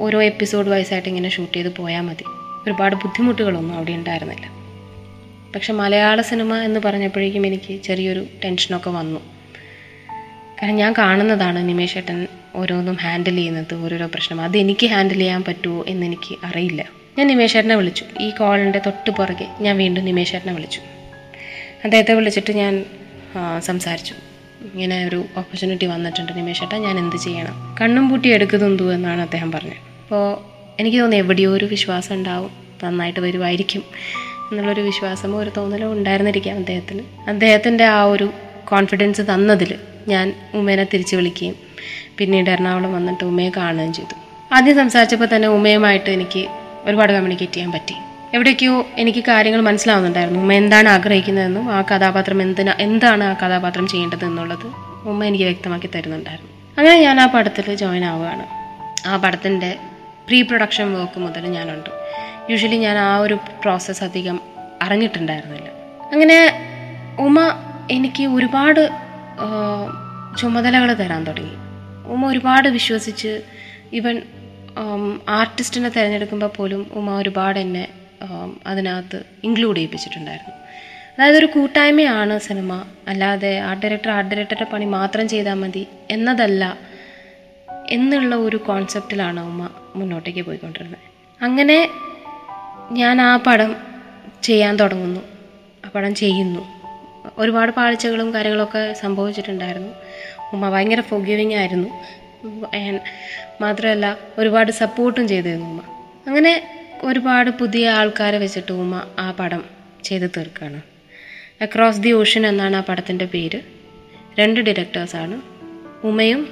ഓരോ 0.00 0.22
എപ്പിസോഡ് 0.22 0.68
വൈസായിട്ട് 0.68 1.08
ഇങ്ങനെ 1.08 1.28
ഷൂട്ട് 1.28 1.56
ചെയ്ത് 1.56 1.76
പോയാൽ 1.76 2.00
മതി. 2.00 2.24
ഒരുപാട് 2.66 2.94
ബുദ്ധിമുട്ടുകളൊന്നും 2.94 3.74
അവിടെ 3.74 3.92
ഉണ്ടായിരുന്നില്ല. 3.92 4.55
പക്ഷെ 5.56 5.72
മലയാള 5.72 6.20
സിനിമ 6.20 6.56
എന്ന് 6.56 6.80
പറഞ്ഞപ്പോഴേക്കും 6.84 7.46
എനിക്ക് 7.46 7.82
ചെറിയൊരു 7.82 8.26
ടെൻഷനൊക്കെ 8.44 8.90
വന്നു. 8.90 9.20
കാരണം 10.62 10.76
ഞാൻ 10.76 10.94
കാണുന്നതാണ് 10.98 11.68
നിമേഷ് 11.68 11.96
ഏട്ടൻ 11.98 12.26
ഓരോന്നും 12.54 12.94
ഹാൻഡിൽ 12.94 13.36
ചെയ്യുന്നത് 13.36 13.74
ഓരോരോ 13.74 14.06
പ്രശ്നം. 14.06 14.40
അത് 14.40 14.56
എനിക്ക് 14.58 14.86
ഹാൻഡിൽ 14.86 15.18
ചെയ്യാൻ 15.18 15.44
പറ്റുമോ 15.48 15.84
എന്നെനിക്ക് 15.88 16.46
അറിയില്ല. 16.46 16.84
ഞാൻ 17.18 17.26
നിമേഷ് 17.26 17.56
ഏട്ടനെ 17.56 17.74
വിളിച്ചു. 17.74 18.04
ഈ 18.20 18.30
കോളിന്റെ 18.30 18.78
തൊട്ട് 18.86 19.10
പുറകെ 19.10 19.46
ഞാൻ 19.60 19.78
വീണ്ടും 19.78 20.04
നിമേഷ് 20.04 20.34
ഏട്ടനെ 20.34 20.52
വിളിച്ചു. 20.52 20.80
അദ്ദേഹത്തെ 21.84 22.14
വിളിച്ചിട്ട് 22.14 22.52
ഞാൻ 22.52 22.84
സംസാരിച്ചു. 23.58 24.14
ഇങ്ങനെ 24.74 25.08
ഒരു 25.08 25.24
ഓപ്പർച്യൂണിറ്റി 25.36 25.86
വന്നിട്ടുണ്ട് 25.86 26.32
നിമേഷ് 26.36 26.62
ഏട്ടാ 26.62 26.78
ഞാൻ 26.78 26.98
എന്ത് 26.98 27.16
ചെയ്യണം? 27.16 27.76
കണ്ണും 27.80 28.08
പൂട്ടി 28.08 28.28
എടുക്കുന്നുണ്ടു 28.28 28.94
എന്നാണ് 28.94 29.20
അദ്ദേഹം 29.20 29.52
പറഞ്ഞത്. 29.52 29.80
അപ്പോൾ 30.02 30.38
എനിക്ക് 30.80 30.98
തോന്നുന്നു 30.98 31.24
എവിടെയോ 31.24 31.50
ഒരു 31.52 31.64
വിശ്വാസം 31.64 32.14
ഉണ്ടാവും. 32.14 32.50
നന്നായിട്ട് 32.84 33.20
വരുമായിരിക്കും 33.20 33.82
എന്നുള്ളൊരു 34.52 34.80
വിശ്വാസമോ 34.80 35.38
ഒരു 35.38 35.50
തോന്നലോ 35.56 35.92
ഉണ്ടായിരുന്നിരിക്കാം 35.92 36.56
അദ്ദേഹത്തിന്. 36.56 37.00
അദ്ദേഹത്തിന്റെ 37.28 37.84
ആ 37.84 38.04
ഒരു 38.04 38.32
കോൺഫിഡൻസ് 38.68 39.22
തന്നതിൽ 39.22 39.74
ഞാൻ 40.08 40.34
ഉമ്മേനെ 40.54 40.84
തിരിച്ചു 40.84 41.16
വിളിക്കുകയും 41.16 41.54
പിന്നീട് 42.18 42.50
എറണാകുളം 42.50 42.94
വന്നിട്ട് 42.94 43.24
ഉമ്മയെ 43.24 43.50
കാണുകയും 43.56 43.92
ചെയ്തു. 43.92 44.14
ആദ്യം 44.54 44.76
സംസാരിച്ചപ്പോൾ 44.76 45.28
തന്നെ 45.36 45.48
ഉമ്മയുമായിട്ട് 45.48 46.10
എനിക്ക് 46.10 46.46
ഒരുപാട് 46.84 47.12
കമ്മ്യൂണിക്കേറ്റ് 47.12 47.52
ചെയ്യാൻ 47.52 47.72
പറ്റി. 47.72 47.94
എവിടേക്കോ 48.34 48.86
എനിക്ക് 48.96 49.24
കാര്യങ്ങൾ 49.28 49.60
മനസ്സിലാവുന്നുണ്ടായിരുന്നു. 49.60 50.40
ഉമ്മ 50.40 50.52
എന്താണ് 50.52 50.88
ആഗ്രഹിക്കുന്നതെന്നും 50.88 51.70
ആ 51.70 51.82
കഥാപാത്രം 51.82 52.42
എന്തിനാ 52.42 52.74
എന്താണ് 52.80 53.24
ആ 53.24 53.34
കഥാപാത്രം 53.34 53.86
ചെയ്യേണ്ടത് 53.86 54.24
എന്നുള്ളത് 54.24 54.66
ഉമ്മ 55.04 55.24
എനിക്ക് 55.24 55.44
വ്യക്തമാക്കി 55.44 55.88
തരുന്നുണ്ടായിരുന്നു. 55.94 56.50
അങ്ങനെ 56.78 57.00
ഞാൻ 57.00 57.20
ആ 57.20 57.26
പടത്തിൽ 57.26 57.74
ജോയിൻ 57.74 58.04
ആവുകയാണ്. 58.04 58.46
ആ 59.08 59.16
പടത്തിന്റെ 59.16 59.76
പ്രീ 60.26 60.42
പ്രൊഡക്ഷൻ 60.42 60.94
വർക്ക് 60.94 61.20
മുതൽ 61.20 61.46
ഞാനുണ്ട്. 61.46 62.05
യൂഷ്വലി 62.50 62.76
ഞാൻ 62.76 62.98
ആ 62.98 63.18
ഒരു 63.18 63.34
പ്രോസസ്സ് 63.34 64.04
അധികം 64.04 64.40
അറിഞ്ഞിട്ടുണ്ടായിരുന്നില്ല. 64.82 65.68
അങ്ങനെ 66.12 66.38
ഉമ 67.18 67.38
എനിക്ക് 67.90 68.24
ഒരുപാട് 68.26 68.82
ചുമതലകൾ 70.40 70.92
തരാൻ 70.92 71.24
തുടങ്ങി. 71.24 71.56
ഉമ 72.12 72.26
ഒരുപാട് 72.26 72.68
വിശ്വസിച്ച് 72.68 73.42
ഇവൻ 73.92 74.22
ആർട്ടിസ്റ്റിനെ 75.28 75.88
തിരഞ്ഞെടുക്കുമ്പോൾ 75.88 76.50
പോലും 76.56 76.86
ഉമ 76.92 77.10
ഒരുപാട് 77.18 77.58
എന്നെ 77.58 77.88
അതിനകത്ത് 78.66 79.22
ഇൻക്ലൂഡ് 79.44 79.76
ചെയ്യിപ്പിച്ചിട്ടുണ്ടായിരുന്നു. 79.76 80.54
അതായത് 81.14 81.36
ഒരു 81.36 81.46
കൂട്ടായ്മയാണ് 81.46 82.38
സിനിമ. 82.38 82.84
അല്ലാതെ 83.08 83.58
ആർട്ട് 83.58 83.82
ഡയറക്ടർ 83.86 84.10
ആർട്ട് 84.10 84.30
ഡയറക്ടറുടെ 84.34 84.66
പണി 84.72 84.84
മാത്രം 84.84 85.28
ചെയ്താൽ 85.28 85.54
മതി 85.54 85.86
എന്നതല്ല 86.10 86.78
എന്നുള്ള 87.90 88.34
ഒരു 88.34 88.56
കോൺസെപ്റ്റിലാണ് 88.56 89.40
ഉമ്മ 89.40 89.70
മുന്നോട്ടേക്ക് 89.96 90.42
പോയിക്കൊണ്ടിരുന്നത്. 90.46 91.04
അങ്ങനെ 91.42 91.88
ഞാൻ 92.92 93.20
ആ 93.20 93.36
പടം 93.36 93.76
ചെയ്യാൻ 94.42 94.76
തുടങ്ങുന്നു. 94.76 95.20
ആ 95.86 95.90
പടം 95.94 96.14
ചെയ്യുന്നു. 96.14 96.76
ഒരുപാട് 97.38 97.70
പാളിച്ചകളും 97.70 98.34
കാര്യങ്ങളൊക്കെ 98.34 98.92
സംഭവിച്ചിട്ടുണ്ടായിരുന്നു. 98.92 99.92
ഉമ്മ 100.52 100.70
ഭയങ്കര 100.70 101.00
ഫോഗിവിങ് 101.00 101.54
ആയിരുന്നു. 101.54 101.88
മാത്രമല്ല 103.60 104.18
ഒരുപാട് 104.38 104.72
സപ്പോർട്ടും 104.72 105.28
ചെയ്തിരുന്നു 105.28 105.66
ഉമ്മ. 105.66 105.80
അങ്ങനെ 106.26 106.84
ഒരുപാട് 107.02 107.50
പുതിയ 107.50 107.90
ആൾക്കാരെ 107.90 108.38
വെച്ചിട്ട് 108.38 108.72
ഉമ്മ 108.72 109.06
ആ 109.18 109.30
പടം 109.30 109.64
ചെയ്ത് 110.04 110.30
തീർക്കുകയാണ്. 110.36 110.82
അക്രോസ് 111.62 112.00
ദി 112.00 112.12
ഓഷൻ 112.12 112.46
എന്നാണ് 112.46 112.76
ആ 112.76 112.80
പടത്തിന്റെ 112.80 113.24
പേര്. 113.24 113.60
രണ്ട് 114.38 114.60
ഡിറക്ടേഴ്സാണ് 114.60 115.42
ഉമ്മയും 116.06 116.48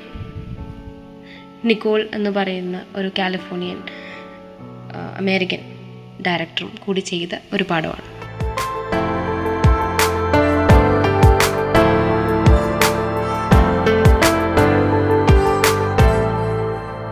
നിക്കോൾ 1.65 2.09
എന്ന് 2.15 2.31
പറയുന്ന 2.31 2.83
ഒരു 2.97 3.11
കാലിഫോർണിയൻ 3.19 3.83
അമേരിക്കൻ. 5.17 5.74
ഡയറക്ടറും 6.23 6.75
കൂടി 6.87 7.01
ചെയ്ത 7.01 7.29
ഒരു 7.53 7.65
പാഠമാണ്. 7.71 8.15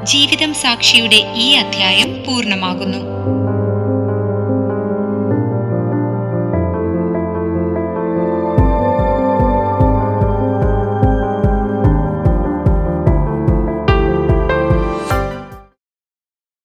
ജീവിതം 0.06 0.54
സാക്ഷിയുടെ 0.54 1.32
ഈ 1.36 1.52
അധ്യായം 1.52 2.24
പൂർണമാകുന്നു. 2.26 3.11